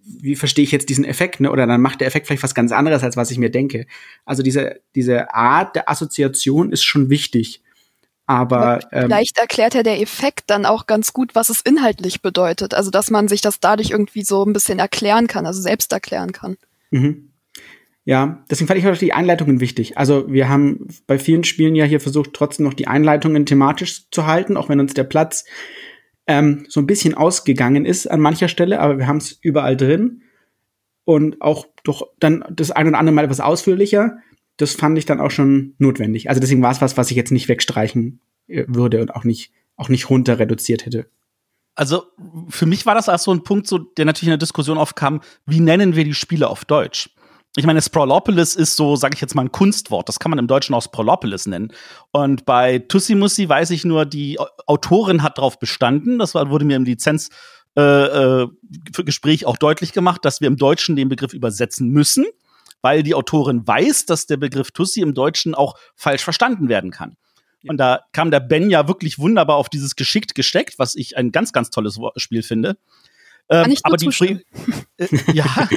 wie 0.05 0.37
verstehe 0.37 0.65
ich 0.65 0.73
jetzt 0.73 0.89
diesen 0.89 1.05
Effekt, 1.05 1.41
ne? 1.41 1.51
Oder 1.51 1.67
dann 1.67 1.81
macht 1.81 2.01
der 2.01 2.07
Effekt 2.07 2.27
vielleicht 2.27 2.43
was 2.43 2.55
ganz 2.55 2.73
anderes, 2.73 3.03
als 3.03 3.17
was 3.17 3.31
ich 3.31 3.39
mir 3.39 3.51
denke. 3.51 3.87
Also 4.25 4.43
diese, 4.43 4.81
diese 4.95 5.35
Art 5.35 5.77
der 5.77 5.91
Assoziation 5.91 6.73
ist 6.73 6.85
schon 6.85 7.11
wichtig. 7.11 7.63
Aber 8.29 8.81
ähm, 8.93 9.05
vielleicht 9.05 9.39
erklärt 9.39 9.73
ja 9.73 9.83
der 9.83 10.03
Effekt 10.03 10.45
dann 10.49 10.67
auch 10.67 10.87
ganz 10.87 11.15
gut, 11.15 11.35
was 11.35 11.49
es 11.49 11.63
inhaltlich 11.63 12.21
bedeutet. 12.21 12.75
Also 12.75 12.91
dass 12.91 13.11
man 13.11 13.27
sich 13.27 13.41
das 13.41 13.59
dadurch 13.59 13.91
irgendwie 13.91 14.23
so 14.23 14.45
ein 14.45 14.53
bisschen 14.53 14.79
erklären 14.79 15.27
kann, 15.27 15.47
also 15.47 15.63
selbst 15.63 15.91
erklären 15.95 16.33
kann. 16.33 16.59
Mhm. 16.91 17.31
Ja, 18.05 18.45
deswegen 18.51 18.69
fand 18.69 18.79
ich 18.79 18.87
auch 18.87 18.97
die 18.99 19.15
Einleitungen 19.15 19.61
wichtig. 19.61 19.97
Also 19.97 20.31
wir 20.31 20.51
haben 20.51 20.89
bei 21.07 21.19
vielen 21.19 21.43
Spielen 21.43 21.75
ja 21.75 21.87
hier 21.87 22.01
versucht, 22.01 22.35
trotzdem 22.35 22.67
noch 22.67 22.75
die 22.75 22.87
Einleitungen 22.87 23.47
thematisch 23.47 24.11
zu 24.11 24.27
halten, 24.27 24.59
auch 24.59 24.69
wenn 24.69 24.81
uns 24.81 24.93
der 24.93 25.05
Platz 25.05 25.47
ähm, 26.27 26.67
so 26.69 26.81
ein 26.81 26.87
bisschen 26.87 27.15
ausgegangen 27.15 27.87
ist 27.87 28.11
an 28.11 28.21
mancher 28.21 28.49
Stelle, 28.49 28.81
aber 28.81 28.99
wir 28.99 29.07
haben 29.07 29.17
es 29.17 29.39
überall 29.41 29.77
drin 29.77 30.21
und 31.05 31.41
auch 31.41 31.67
doch 31.83 32.09
dann 32.21 32.45
das 32.51 32.71
ein 32.71 32.89
oder 32.89 32.99
andere 32.99 33.15
Mal 33.15 33.25
etwas 33.25 33.41
ausführlicher 33.41 34.19
das 34.59 34.75
fand 34.75 34.99
ich 34.99 35.07
dann 35.07 35.21
auch 35.21 35.31
schon 35.31 35.75
notwendig. 35.79 36.29
Also 36.29 36.41
deswegen 36.41 36.63
war 36.63 36.73
es 36.73 36.83
was, 36.83 36.97
was 36.97 37.11
ich 37.11 37.17
jetzt 37.17 37.33
nicht 37.33 37.49
wegstreichen 37.49 38.21
äh, 38.49 38.65
würde 38.69 39.01
und 39.01 39.15
auch 39.15 39.25
nicht, 39.25 39.53
auch 39.77 39.89
nicht 39.89 40.11
runter 40.11 40.39
reduziert 40.39 40.85
hätte. 40.85 41.07
Also 41.75 42.07
für 42.49 42.67
mich 42.67 42.85
war 42.87 42.95
das 42.97 43.09
auch 43.09 43.21
so 43.21 43.33
ein 43.33 43.45
Punkt, 43.45 43.69
so, 43.69 43.79
der 43.79 44.05
natürlich 44.05 44.29
in 44.29 44.33
der 44.33 44.39
Diskussion 44.39 44.79
aufkam, 44.79 45.21
wie 45.47 45.61
nennen 45.61 45.95
wir 45.95 46.05
die 46.05 46.15
Spiele 46.15 46.49
auf 46.49 46.65
Deutsch? 46.65 47.11
Ich 47.57 47.67
meine, 47.67 47.81
Sprolopolis 47.81 48.57
ist 48.57 48.77
so, 48.77 48.97
sage 48.97 49.15
ich 49.15 49.21
jetzt 49.21 49.35
mal, 49.35 49.43
ein 49.43 49.53
Kunstwort. 49.53 50.09
Das 50.09 50.19
kann 50.19 50.31
man 50.31 50.39
im 50.39 50.49
Deutschen 50.49 50.75
auch 50.75 50.83
Sprolopolis 50.83 51.47
nennen. 51.47 51.73
Und 52.11 52.45
bei 52.45 52.81
Tussimussi 52.81 53.49
weiß 53.49 53.71
ich 53.71 53.85
nur, 53.85 54.07
die 54.07 54.39
Autorin 54.67 55.23
hat 55.23 55.39
darauf 55.39 55.59
bestanden. 55.59 56.19
Das 56.19 56.35
wurde 56.35 56.65
mir 56.65 56.77
im 56.77 56.85
Lizenz 56.85 57.31
äh, 57.77 57.81
äh, 57.81 58.49
auch 59.45 59.57
deutlich 59.57 59.93
gemacht, 59.93 60.25
dass 60.25 60.41
wir 60.41 60.49
im 60.49 60.57
Deutschen 60.57 60.97
den 60.97 61.09
Begriff 61.09 61.33
übersetzen 61.33 61.91
müssen 61.91 62.27
weil 62.83 63.03
die 63.03 63.15
Autorin 63.15 63.67
weiß, 63.67 64.07
dass 64.07 64.27
der 64.27 64.37
Begriff 64.37 64.71
Tussi 64.71 65.01
im 65.01 65.15
Deutschen 65.15 65.55
auch 65.55 65.77
falsch 65.95 66.23
verstanden 66.23 66.69
werden 66.69 66.91
kann. 66.91 67.17
Und 67.67 67.77
da 67.79 68.01
kam 68.13 68.31
der 68.31 68.41
Ben 68.41 68.71
ja 68.71 68.87
wirklich 68.87 69.19
wunderbar 69.19 69.57
auf 69.57 69.69
dieses 69.69 69.97
geschickt 69.97 70.35
gesteckt, 70.35 70.79
was 70.79 70.95
ich 70.95 71.17
ein 71.17 71.33
ganz, 71.33 71.53
ganz 71.53 71.71
tolles 71.71 71.99
Spiel 72.17 72.43
finde. 72.43 72.79
Ähm, 73.51 73.75
aber 73.83 73.97
die 73.97 74.07
äh, 74.99 75.09
ja. 75.33 75.69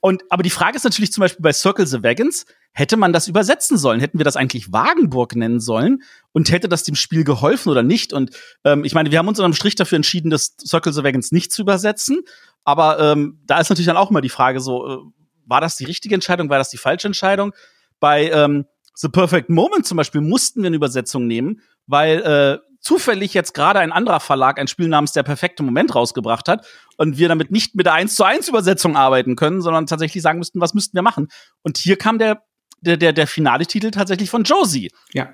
Und 0.00 0.22
aber 0.28 0.42
die 0.42 0.50
Frage 0.50 0.76
ist 0.76 0.84
natürlich 0.84 1.12
zum 1.12 1.22
Beispiel 1.22 1.42
bei 1.42 1.52
Circle 1.52 1.86
the 1.86 2.02
Wagons, 2.02 2.44
hätte 2.72 2.98
man 2.98 3.14
das 3.14 3.26
übersetzen 3.26 3.78
sollen? 3.78 4.00
Hätten 4.00 4.18
wir 4.18 4.24
das 4.24 4.36
eigentlich 4.36 4.70
Wagenburg 4.70 5.34
nennen 5.34 5.58
sollen? 5.58 6.02
Und 6.32 6.50
hätte 6.50 6.68
das 6.68 6.82
dem 6.82 6.94
Spiel 6.94 7.24
geholfen 7.24 7.70
oder 7.70 7.82
nicht? 7.82 8.12
Und 8.12 8.36
ähm, 8.64 8.84
ich 8.84 8.94
meine, 8.94 9.10
wir 9.10 9.18
haben 9.18 9.28
uns 9.28 9.38
unterm 9.38 9.54
Strich 9.54 9.76
dafür 9.76 9.96
entschieden, 9.96 10.30
das 10.30 10.56
Circle 10.64 10.92
the 10.92 11.04
Wagons 11.04 11.32
nicht 11.32 11.52
zu 11.52 11.62
übersetzen. 11.62 12.20
Aber 12.64 13.00
ähm, 13.00 13.40
da 13.46 13.60
ist 13.60 13.70
natürlich 13.70 13.86
dann 13.86 13.96
auch 13.96 14.10
immer 14.10 14.20
die 14.20 14.28
Frage 14.28 14.60
so, 14.60 14.86
äh, 14.86 14.98
war 15.46 15.60
das 15.60 15.76
die 15.76 15.84
richtige 15.84 16.14
Entscheidung, 16.14 16.50
war 16.50 16.58
das 16.58 16.70
die 16.70 16.76
falsche 16.76 17.08
Entscheidung? 17.08 17.52
Bei 17.98 18.30
ähm, 18.30 18.66
The 18.94 19.08
Perfect 19.08 19.50
Moment 19.50 19.86
zum 19.86 19.96
Beispiel 19.96 20.20
mussten 20.20 20.62
wir 20.62 20.68
eine 20.68 20.76
Übersetzung 20.76 21.26
nehmen, 21.26 21.60
weil 21.86 22.20
äh, 22.22 22.58
zufällig 22.80 23.34
jetzt 23.34 23.52
gerade 23.52 23.80
ein 23.80 23.92
anderer 23.92 24.20
Verlag 24.20 24.58
ein 24.58 24.68
Spiel 24.68 24.88
namens 24.88 25.12
Der 25.12 25.22
perfekte 25.22 25.62
Moment 25.62 25.94
rausgebracht 25.94 26.48
hat 26.48 26.66
und 26.96 27.18
wir 27.18 27.28
damit 27.28 27.50
nicht 27.50 27.74
mit 27.74 27.86
der 27.86 27.94
1 27.94 28.14
zu 28.14 28.24
1 28.24 28.48
Übersetzung 28.48 28.96
arbeiten 28.96 29.36
können, 29.36 29.60
sondern 29.60 29.86
tatsächlich 29.86 30.22
sagen 30.22 30.38
müssten, 30.38 30.60
was 30.60 30.74
müssten 30.74 30.96
wir 30.96 31.02
machen. 31.02 31.28
Und 31.62 31.78
hier 31.78 31.96
kam 31.96 32.18
der, 32.18 32.42
der, 32.80 32.96
der, 32.96 33.12
der 33.12 33.26
finale 33.26 33.66
Titel 33.66 33.90
tatsächlich 33.90 34.30
von 34.30 34.44
Josie. 34.44 34.90
Ja. 35.12 35.30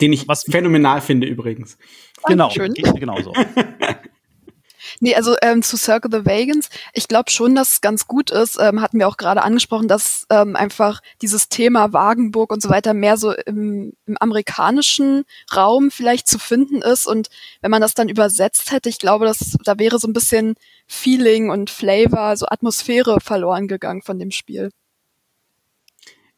Den 0.00 0.12
ich 0.12 0.26
was 0.26 0.44
phänomenal 0.44 1.00
finde 1.00 1.26
übrigens. 1.26 1.78
Genau, 2.26 2.48
genau 2.48 3.20
so. 3.22 3.32
Nee, 5.00 5.14
also 5.14 5.34
ähm, 5.42 5.62
zu 5.62 5.76
Circle 5.76 6.10
the 6.10 6.26
Vagans, 6.26 6.70
ich 6.92 7.08
glaube 7.08 7.30
schon, 7.30 7.54
dass 7.54 7.74
es 7.74 7.80
ganz 7.80 8.06
gut 8.06 8.30
ist, 8.30 8.58
ähm, 8.60 8.80
hatten 8.80 8.98
wir 8.98 9.08
auch 9.08 9.16
gerade 9.16 9.42
angesprochen, 9.42 9.88
dass 9.88 10.26
ähm, 10.30 10.56
einfach 10.56 11.00
dieses 11.22 11.48
Thema 11.48 11.92
Wagenburg 11.92 12.52
und 12.52 12.62
so 12.62 12.68
weiter 12.68 12.94
mehr 12.94 13.16
so 13.16 13.32
im, 13.32 13.92
im 14.06 14.16
amerikanischen 14.18 15.24
Raum 15.54 15.90
vielleicht 15.90 16.28
zu 16.28 16.38
finden 16.38 16.82
ist. 16.82 17.06
Und 17.06 17.28
wenn 17.60 17.70
man 17.70 17.82
das 17.82 17.94
dann 17.94 18.08
übersetzt 18.08 18.72
hätte, 18.72 18.88
ich 18.88 18.98
glaube, 18.98 19.26
dass 19.26 19.56
da 19.64 19.78
wäre 19.78 19.98
so 19.98 20.08
ein 20.08 20.12
bisschen 20.12 20.54
Feeling 20.86 21.50
und 21.50 21.70
Flavor, 21.70 22.36
so 22.36 22.46
Atmosphäre 22.48 23.20
verloren 23.20 23.68
gegangen 23.68 24.02
von 24.02 24.18
dem 24.18 24.30
Spiel. 24.30 24.70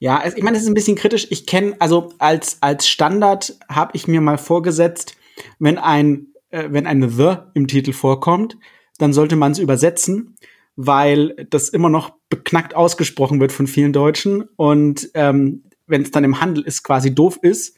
Ja, 0.01 0.25
ich 0.25 0.43
meine, 0.43 0.57
das 0.57 0.63
ist 0.63 0.69
ein 0.69 0.75
bisschen 0.75 0.97
kritisch. 0.97 1.27
Ich 1.31 1.47
kenne, 1.47 1.75
also 1.81 2.13
als, 2.19 2.59
als 2.61 2.89
Standard 2.89 3.57
habe 3.69 3.97
ich 3.97 4.07
mir 4.07 4.21
mal 4.21 4.39
vorgesetzt, 4.39 5.17
wenn 5.59 5.77
ein 5.79 6.28
äh, 6.51 6.69
wenn 6.71 6.87
ein 6.87 7.09
The 7.09 7.37
im 7.55 7.67
Titel 7.67 7.93
vorkommt, 7.93 8.57
dann 8.99 9.13
sollte 9.13 9.37
man 9.37 9.53
es 9.53 9.59
übersetzen, 9.59 10.37
weil 10.77 11.47
das 11.51 11.69
immer 11.69 11.89
noch 11.89 12.13
beknackt 12.29 12.75
ausgesprochen 12.75 13.41
wird 13.41 13.53
von 13.53 13.67
vielen 13.67 13.93
Deutschen 13.93 14.43
und 14.57 15.11
ähm, 15.15 15.65
wenn 15.87 16.03
es 16.03 16.11
dann 16.11 16.25
im 16.25 16.41
Handel 16.41 16.65
ist, 16.65 16.83
quasi 16.83 17.15
doof 17.15 17.39
ist. 17.43 17.77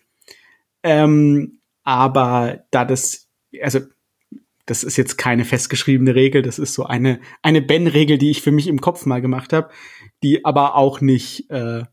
Ähm, 0.82 1.60
aber 1.84 2.64
da 2.70 2.84
das, 2.84 3.28
also 3.62 3.80
das 4.66 4.84
ist 4.84 4.96
jetzt 4.96 5.16
keine 5.16 5.44
festgeschriebene 5.44 6.14
Regel, 6.14 6.42
das 6.42 6.58
ist 6.58 6.74
so 6.74 6.84
eine, 6.84 7.20
eine 7.42 7.62
Ben-Regel, 7.62 8.18
die 8.18 8.30
ich 8.30 8.42
für 8.42 8.52
mich 8.52 8.66
im 8.66 8.80
Kopf 8.80 9.06
mal 9.06 9.20
gemacht 9.20 9.52
habe, 9.52 9.70
die 10.22 10.44
aber 10.44 10.74
auch 10.76 11.00
nicht 11.00 11.50
äh, 11.50 11.84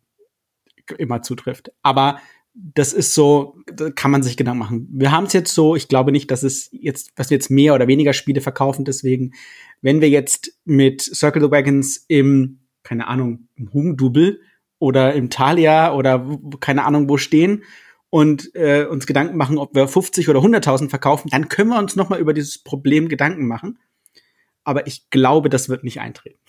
immer 0.97 1.21
zutrifft. 1.21 1.71
Aber 1.81 2.19
das 2.59 2.91
ist 2.91 3.13
so, 3.13 3.59
da 3.67 3.91
kann 3.91 4.09
man 4.09 4.23
sich 4.23 4.35
Gedanken 4.35 4.59
machen. 4.59 4.87
Wir 4.91 5.11
haben 5.11 5.25
es 5.25 5.33
jetzt 5.33 5.53
so, 5.53 5.75
ich 5.75 5.87
glaube 5.87 6.11
nicht, 6.11 6.31
dass 6.31 6.41
es 6.41 6.69
jetzt, 6.71 7.11
dass 7.15 7.29
wir 7.29 7.35
jetzt 7.35 7.51
mehr 7.51 7.75
oder 7.75 7.87
weniger 7.87 8.13
Spiele 8.13 8.41
verkaufen. 8.41 8.83
Deswegen, 8.83 9.33
wenn 9.81 10.01
wir 10.01 10.09
jetzt 10.09 10.57
mit 10.65 11.01
Circle 11.01 11.43
the 11.43 11.51
Wagons 11.51 12.05
im, 12.07 12.59
keine 12.81 13.07
Ahnung, 13.07 13.47
im 13.55 13.71
Hugendubel 13.73 14.41
oder 14.79 15.13
im 15.13 15.29
Thalia 15.29 15.93
oder 15.93 16.39
keine 16.59 16.85
Ahnung 16.85 17.07
wo 17.09 17.17
stehen 17.17 17.63
und 18.09 18.55
äh, 18.55 18.85
uns 18.85 19.05
Gedanken 19.05 19.37
machen, 19.37 19.59
ob 19.59 19.75
wir 19.75 19.87
50 19.87 20.27
oder 20.29 20.39
100.000 20.39 20.89
verkaufen, 20.89 21.29
dann 21.29 21.49
können 21.49 21.69
wir 21.69 21.79
uns 21.79 21.95
noch 21.95 22.09
mal 22.09 22.19
über 22.19 22.33
dieses 22.33 22.57
Problem 22.57 23.07
Gedanken 23.07 23.45
machen. 23.47 23.77
Aber 24.63 24.87
ich 24.87 25.09
glaube, 25.11 25.49
das 25.49 25.69
wird 25.69 25.83
nicht 25.83 25.99
eintreten. 25.99 26.39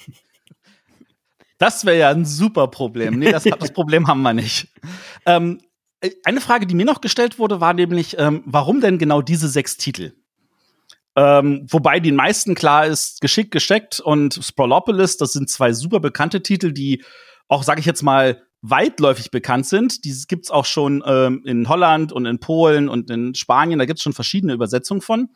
Das 1.58 1.84
wäre 1.84 1.98
ja 1.98 2.10
ein 2.10 2.24
super 2.24 2.68
Problem. 2.68 3.18
Nee, 3.18 3.32
das, 3.32 3.44
das 3.58 3.72
Problem 3.72 4.06
haben 4.06 4.22
wir 4.22 4.32
nicht. 4.32 4.68
Ähm, 5.26 5.60
eine 6.24 6.40
Frage, 6.40 6.66
die 6.66 6.74
mir 6.74 6.84
noch 6.84 7.00
gestellt 7.00 7.38
wurde, 7.38 7.60
war 7.60 7.74
nämlich, 7.74 8.16
ähm, 8.18 8.42
warum 8.46 8.80
denn 8.80 8.98
genau 8.98 9.22
diese 9.22 9.48
sechs 9.48 9.76
Titel? 9.76 10.12
Ähm, 11.16 11.66
wobei 11.68 11.98
den 11.98 12.14
meisten 12.14 12.54
klar 12.54 12.86
ist, 12.86 13.20
geschickt 13.20 13.50
gesteckt 13.50 13.98
und 13.98 14.38
Sprolopolis, 14.40 15.16
das 15.16 15.32
sind 15.32 15.50
zwei 15.50 15.72
super 15.72 15.98
bekannte 15.98 16.42
Titel, 16.42 16.72
die 16.72 17.02
auch, 17.48 17.64
sage 17.64 17.80
ich 17.80 17.86
jetzt 17.86 18.02
mal, 18.02 18.42
weitläufig 18.60 19.30
bekannt 19.30 19.66
sind. 19.66 20.04
Die 20.04 20.14
gibt's 20.28 20.50
auch 20.50 20.64
schon 20.64 21.02
ähm, 21.06 21.42
in 21.44 21.68
Holland 21.68 22.12
und 22.12 22.26
in 22.26 22.38
Polen 22.38 22.88
und 22.88 23.10
in 23.10 23.34
Spanien. 23.34 23.78
Da 23.78 23.84
gibt's 23.84 24.02
schon 24.02 24.12
verschiedene 24.12 24.52
Übersetzungen 24.52 25.00
von. 25.00 25.30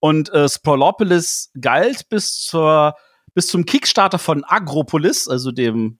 Und 0.00 0.32
äh, 0.32 0.48
Sprolopolis 0.48 1.50
galt 1.60 2.08
bis 2.08 2.40
zur 2.40 2.94
bis 3.34 3.46
zum 3.46 3.66
Kickstarter 3.66 4.18
von 4.18 4.42
Agropolis, 4.44 5.28
also 5.28 5.52
dem 5.52 5.98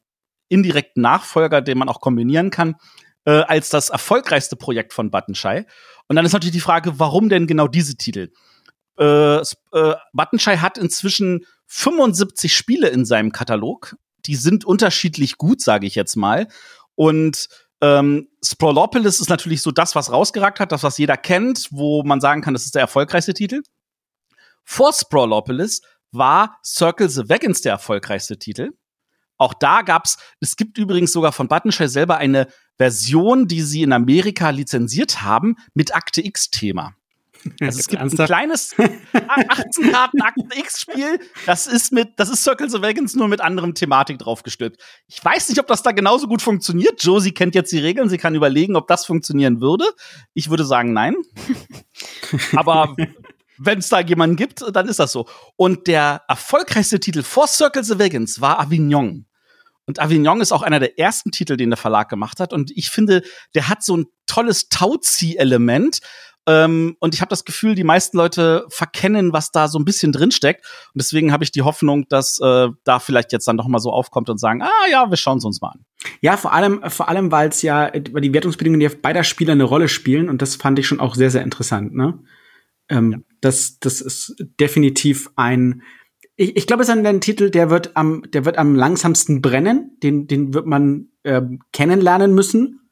indirekten 0.48 1.02
Nachfolger, 1.02 1.60
den 1.60 1.78
man 1.78 1.88
auch 1.88 2.00
kombinieren 2.00 2.50
kann, 2.50 2.76
äh, 3.24 3.42
als 3.42 3.68
das 3.68 3.90
erfolgreichste 3.90 4.56
Projekt 4.56 4.92
von 4.92 5.10
Buttonshy. 5.10 5.64
Und 6.06 6.16
dann 6.16 6.24
ist 6.24 6.32
natürlich 6.32 6.54
die 6.54 6.60
Frage, 6.60 6.98
warum 6.98 7.28
denn 7.28 7.46
genau 7.46 7.68
diese 7.68 7.96
Titel? 7.96 8.30
Äh, 8.98 9.36
äh, 9.36 9.44
Buttonshy 10.12 10.56
hat 10.56 10.78
inzwischen 10.78 11.44
75 11.66 12.54
Spiele 12.54 12.88
in 12.88 13.04
seinem 13.04 13.32
Katalog. 13.32 13.96
Die 14.26 14.36
sind 14.36 14.64
unterschiedlich 14.64 15.36
gut, 15.36 15.60
sage 15.60 15.86
ich 15.86 15.94
jetzt 15.94 16.16
mal. 16.16 16.48
Und 16.94 17.48
ähm, 17.80 18.28
Sprolopolis 18.44 19.20
ist 19.20 19.28
natürlich 19.28 19.62
so 19.62 19.70
das, 19.70 19.94
was 19.94 20.10
rausgeragt 20.10 20.58
hat, 20.58 20.72
das, 20.72 20.82
was 20.82 20.98
jeder 20.98 21.16
kennt, 21.16 21.68
wo 21.70 22.02
man 22.02 22.20
sagen 22.20 22.42
kann, 22.42 22.54
das 22.54 22.64
ist 22.64 22.74
der 22.74 22.82
erfolgreichste 22.82 23.34
Titel. 23.34 23.62
Vor 24.64 24.92
Sprolopolis 24.92 25.82
war 26.10 26.58
Circle 26.64 27.08
the 27.08 27.28
Wagons 27.28 27.60
der 27.60 27.72
erfolgreichste 27.72 28.38
Titel. 28.38 28.70
Auch 29.36 29.54
da 29.54 29.82
gab's, 29.82 30.18
es 30.40 30.56
gibt 30.56 30.78
übrigens 30.78 31.12
sogar 31.12 31.32
von 31.32 31.46
Buttonshell 31.46 31.88
selber 31.88 32.16
eine 32.16 32.48
Version, 32.78 33.48
die 33.48 33.62
sie 33.62 33.82
in 33.82 33.92
Amerika 33.92 34.50
lizenziert 34.50 35.22
haben, 35.22 35.56
mit 35.74 35.94
Akte 35.94 36.24
X-Thema. 36.24 36.94
Also 37.60 37.78
es 37.78 37.88
gibt 37.88 38.02
ein 38.02 38.10
kleines 38.10 38.74
18 39.12 39.92
Karten 39.92 40.22
Akte 40.22 40.58
X-Spiel, 40.58 41.20
das 41.46 41.66
ist 41.66 41.92
mit, 41.92 42.10
das 42.16 42.28
ist 42.30 42.42
Circle 42.42 42.68
the 42.68 42.82
Wagons 42.82 43.14
nur 43.14 43.28
mit 43.28 43.40
anderem 43.40 43.74
Thematik 43.74 44.18
draufgestülpt. 44.18 44.80
Ich 45.06 45.24
weiß 45.24 45.48
nicht, 45.48 45.58
ob 45.58 45.66
das 45.66 45.82
da 45.82 45.92
genauso 45.92 46.26
gut 46.26 46.42
funktioniert. 46.42 47.02
Josie 47.02 47.32
kennt 47.32 47.54
jetzt 47.54 47.72
die 47.72 47.78
Regeln, 47.78 48.08
sie 48.08 48.18
kann 48.18 48.34
überlegen, 48.34 48.76
ob 48.76 48.88
das 48.88 49.06
funktionieren 49.06 49.60
würde. 49.60 49.84
Ich 50.34 50.50
würde 50.50 50.64
sagen, 50.64 50.92
nein. 50.92 51.14
Aber 52.56 52.94
wenn 53.58 53.78
es 53.78 53.88
da 53.88 54.00
jemanden 54.00 54.36
gibt, 54.36 54.64
dann 54.72 54.88
ist 54.88 54.98
das 54.98 55.12
so. 55.12 55.28
Und 55.56 55.86
der 55.86 56.22
erfolgreichste 56.28 57.00
Titel 57.00 57.22
vor 57.22 57.46
Circle 57.46 57.84
the 57.84 57.98
Wagons 57.98 58.40
war 58.40 58.60
Avignon. 58.60 59.27
Und 59.88 60.00
Avignon 60.00 60.42
ist 60.42 60.52
auch 60.52 60.60
einer 60.60 60.80
der 60.80 60.98
ersten 60.98 61.30
Titel, 61.30 61.56
den 61.56 61.70
der 61.70 61.78
Verlag 61.78 62.10
gemacht 62.10 62.40
hat. 62.40 62.52
Und 62.52 62.70
ich 62.76 62.90
finde, 62.90 63.22
der 63.54 63.70
hat 63.70 63.82
so 63.82 63.96
ein 63.96 64.06
tolles 64.26 64.68
Tauzieh-Element. 64.68 66.00
Ähm, 66.46 66.96
und 67.00 67.14
ich 67.14 67.22
habe 67.22 67.30
das 67.30 67.46
Gefühl, 67.46 67.74
die 67.74 67.84
meisten 67.84 68.18
Leute 68.18 68.66
verkennen, 68.68 69.32
was 69.32 69.50
da 69.50 69.66
so 69.66 69.78
ein 69.78 69.86
bisschen 69.86 70.12
drinsteckt. 70.12 70.66
Und 70.92 71.00
deswegen 71.00 71.32
habe 71.32 71.42
ich 71.42 71.52
die 71.52 71.62
Hoffnung, 71.62 72.06
dass 72.10 72.38
äh, 72.38 72.68
da 72.84 72.98
vielleicht 72.98 73.32
jetzt 73.32 73.48
dann 73.48 73.56
noch 73.56 73.66
mal 73.66 73.78
so 73.78 73.90
aufkommt 73.90 74.28
und 74.28 74.36
sagen, 74.36 74.60
ah 74.60 74.90
ja, 74.90 75.08
wir 75.08 75.16
schauen 75.16 75.38
es 75.38 75.44
uns 75.46 75.62
mal 75.62 75.70
an. 75.70 75.86
Ja, 76.20 76.36
vor 76.36 76.52
allem, 76.52 76.82
vor 76.90 77.08
allem, 77.08 77.32
weil 77.32 77.48
es 77.48 77.62
ja 77.62 77.90
weil 78.12 78.20
die 78.20 78.34
Wertungsbedingungen 78.34 78.82
ja 78.82 78.90
beider 79.00 79.24
Spieler 79.24 79.52
eine 79.52 79.64
Rolle 79.64 79.88
spielen. 79.88 80.28
Und 80.28 80.42
das 80.42 80.56
fand 80.56 80.78
ich 80.78 80.86
schon 80.86 81.00
auch 81.00 81.14
sehr, 81.14 81.30
sehr 81.30 81.42
interessant. 81.42 81.94
Ne? 81.94 82.18
Ähm, 82.90 83.12
ja. 83.12 83.18
das, 83.40 83.78
das 83.78 84.02
ist 84.02 84.36
definitiv 84.60 85.30
ein 85.36 85.82
ich, 86.38 86.56
ich 86.56 86.66
glaube, 86.66 86.82
es 86.82 86.88
ist 86.88 86.96
ein 86.96 87.20
Titel, 87.20 87.50
der 87.50 87.68
wird 87.68 87.96
am, 87.96 88.22
der 88.30 88.44
wird 88.44 88.58
am 88.58 88.76
langsamsten 88.76 89.42
brennen. 89.42 89.98
Den, 90.02 90.28
den 90.28 90.54
wird 90.54 90.66
man 90.66 91.08
ähm, 91.24 91.60
kennenlernen 91.72 92.32
müssen, 92.32 92.88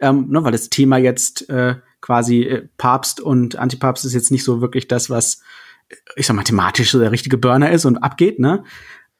ähm, 0.00 0.28
ne, 0.30 0.42
weil 0.42 0.52
das 0.52 0.70
Thema 0.70 0.96
jetzt 0.96 1.48
äh, 1.50 1.76
quasi 2.00 2.42
äh, 2.42 2.68
Papst 2.78 3.20
und 3.20 3.56
Antipapst 3.56 4.04
ist 4.06 4.14
jetzt 4.14 4.30
nicht 4.30 4.44
so 4.44 4.62
wirklich 4.62 4.88
das, 4.88 5.10
was 5.10 5.42
äh, 5.90 5.96
ich 6.16 6.26
sag 6.26 6.34
mal 6.34 6.42
thematisch 6.42 6.90
so 6.90 6.98
der 6.98 7.12
richtige 7.12 7.36
Burner 7.36 7.70
ist 7.70 7.84
und 7.84 7.98
abgeht, 7.98 8.38
ne? 8.38 8.64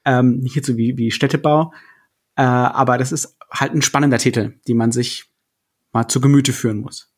Ähm, 0.07 0.39
nicht 0.39 0.57
jetzt 0.57 0.67
so 0.67 0.79
wie, 0.79 0.97
wie 0.97 1.11
Städtebau. 1.11 1.73
Äh, 2.37 2.43
aber 2.43 2.97
das 2.97 3.13
ist 3.13 3.37
halt 3.53 3.75
ein 3.75 3.83
spannender 3.83 4.19
Titel, 4.19 4.55
den 4.67 4.79
man 4.79 4.91
sich 4.91 5.27
mal 5.93 6.09
zu 6.09 6.21
Gemüte 6.21 6.55
führen 6.55 6.79
muss 6.79 7.16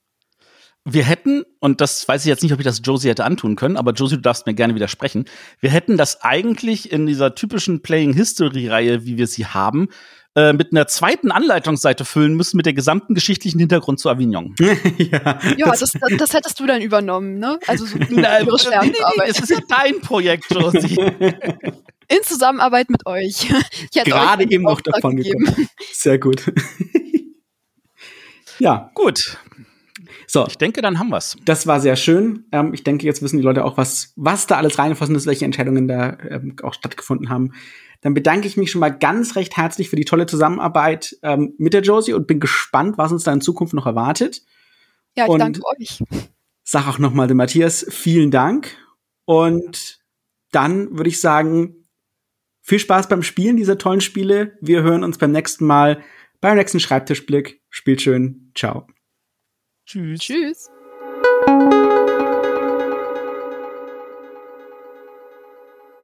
wir 0.93 1.05
hätten, 1.05 1.45
und 1.61 1.81
das 1.81 2.07
weiß 2.07 2.23
ich 2.23 2.29
jetzt 2.29 2.43
nicht, 2.43 2.53
ob 2.53 2.59
ich 2.59 2.65
das 2.65 2.81
Josie 2.85 3.09
hätte 3.09 3.25
antun 3.25 3.57
können, 3.57 3.77
aber 3.77 3.93
Josie, 3.93 4.17
du 4.17 4.23
darfst 4.23 4.47
mir 4.47 4.55
gerne 4.55 4.75
widersprechen. 4.75 5.25
Wir 5.61 5.71
hätten 5.71 5.97
das 5.97 6.23
eigentlich 6.23 6.93
in 6.93 7.07
dieser 7.07 7.35
typischen 7.35 7.83
Playing 7.83 8.13
History-Reihe, 8.13 9.05
wie 9.05 9.19
wir 9.19 9.27
sie 9.27 9.47
haben, 9.47 9.89
äh, 10.35 10.53
mit 10.53 10.73
einer 10.73 10.87
zweiten 10.87 11.31
Anleitungsseite 11.33 12.05
füllen 12.05 12.35
müssen 12.35 12.57
mit 12.57 12.67
der 12.67 12.73
gesamten 12.73 13.15
geschichtlichen 13.15 13.59
Hintergrund 13.59 13.99
zu 13.99 14.09
Avignon. 14.09 14.55
ja, 14.61 15.39
ja 15.57 15.71
das, 15.71 15.81
das, 15.81 15.93
das, 16.17 16.35
hättest 16.35 16.61
du 16.61 16.67
dann 16.67 16.81
übernommen, 16.81 17.39
ne? 17.39 17.59
Also 17.67 17.87
so 17.87 17.99
Na, 18.11 18.41
ihre 18.41 18.45
nee, 18.81 18.89
nee, 18.89 18.91
nee, 18.91 19.27
das 19.27 19.41
ist 19.41 19.51
ja 19.51 19.59
dein 19.69 20.01
Projekt, 20.01 20.45
Josie. 20.51 20.97
In 22.11 22.23
Zusammenarbeit 22.23 22.89
mit 22.89 23.05
euch. 23.07 23.49
Ich 23.91 23.97
hätte 23.97 24.11
Gerade 24.11 24.45
euch 24.45 24.51
eben 24.51 24.65
noch 24.65 24.81
davon 24.81 25.17
gegeben. 25.17 25.45
gekommen. 25.45 25.69
Sehr 25.93 26.19
gut. 26.19 26.53
ja. 28.59 28.91
Gut. 28.95 29.39
So. 30.31 30.47
Ich 30.47 30.59
denke, 30.59 30.83
dann 30.83 30.99
haben 30.99 31.09
wir's. 31.09 31.37
Das 31.47 31.67
war 31.67 31.81
sehr 31.81 31.97
schön. 31.97 32.45
Ähm, 32.53 32.75
ich 32.75 32.85
denke, 32.85 33.07
jetzt 33.07 33.23
wissen 33.23 33.39
die 33.39 33.43
Leute 33.43 33.65
auch, 33.65 33.79
was, 33.79 34.13
was 34.15 34.47
da 34.47 34.59
alles 34.59 34.79
reingeflossen 34.79 35.17
ist, 35.17 35.27
welche 35.27 35.47
Entscheidungen 35.47 35.89
da 35.89 36.19
ähm, 36.29 36.55
auch 36.63 36.75
stattgefunden 36.75 37.31
haben. 37.31 37.53
Dann 38.03 38.15
bedanke 38.15 38.47
ich 38.47 38.57
mich 38.59 38.71
schon 38.71 38.81
mal 38.81 38.91
ganz 38.91 39.37
recht 39.37 39.57
herzlich 39.57 39.89
für 39.89 39.97
die 39.97 40.05
tolle 40.05 40.27
Zusammenarbeit 40.27 41.17
ähm, 41.23 41.55
mit 41.57 41.73
der 41.73 41.81
Josie 41.81 42.13
und 42.13 42.27
bin 42.27 42.41
gespannt, 42.41 42.99
was 42.99 43.11
uns 43.11 43.25
da 43.25 43.33
in 43.33 43.41
Zukunft 43.41 43.73
noch 43.73 43.87
erwartet. 43.87 44.43
Ja, 45.17 45.25
ich 45.25 45.31
und 45.31 45.41
danke 45.41 45.63
euch. 45.65 46.05
Sag 46.63 46.87
auch 46.87 46.99
noch 46.99 47.15
mal 47.15 47.27
dem 47.27 47.39
Matthias 47.39 47.87
vielen 47.89 48.31
Dank. 48.31 48.77
Und 49.25 49.99
dann 50.53 50.97
würde 50.97 51.09
ich 51.09 51.21
sagen, 51.21 51.89
viel 52.61 52.79
Spaß 52.79 53.09
beim 53.09 53.23
Spielen 53.23 53.57
dieser 53.57 53.79
tollen 53.79 54.03
Spiele. 54.03 54.59
Wir 54.61 54.83
hören 54.83 55.05
uns 55.05 55.17
beim 55.17 55.33
nächsten 55.33 55.65
Mal 55.65 56.03
beim 56.43 56.59
nächsten 56.59 56.81
Schreibtischblick. 56.81 57.63
Spielt 57.71 58.03
schön. 58.03 58.53
Ciao. 58.55 58.87
Tschüss. 59.89 60.21
Tschüss. 60.21 60.71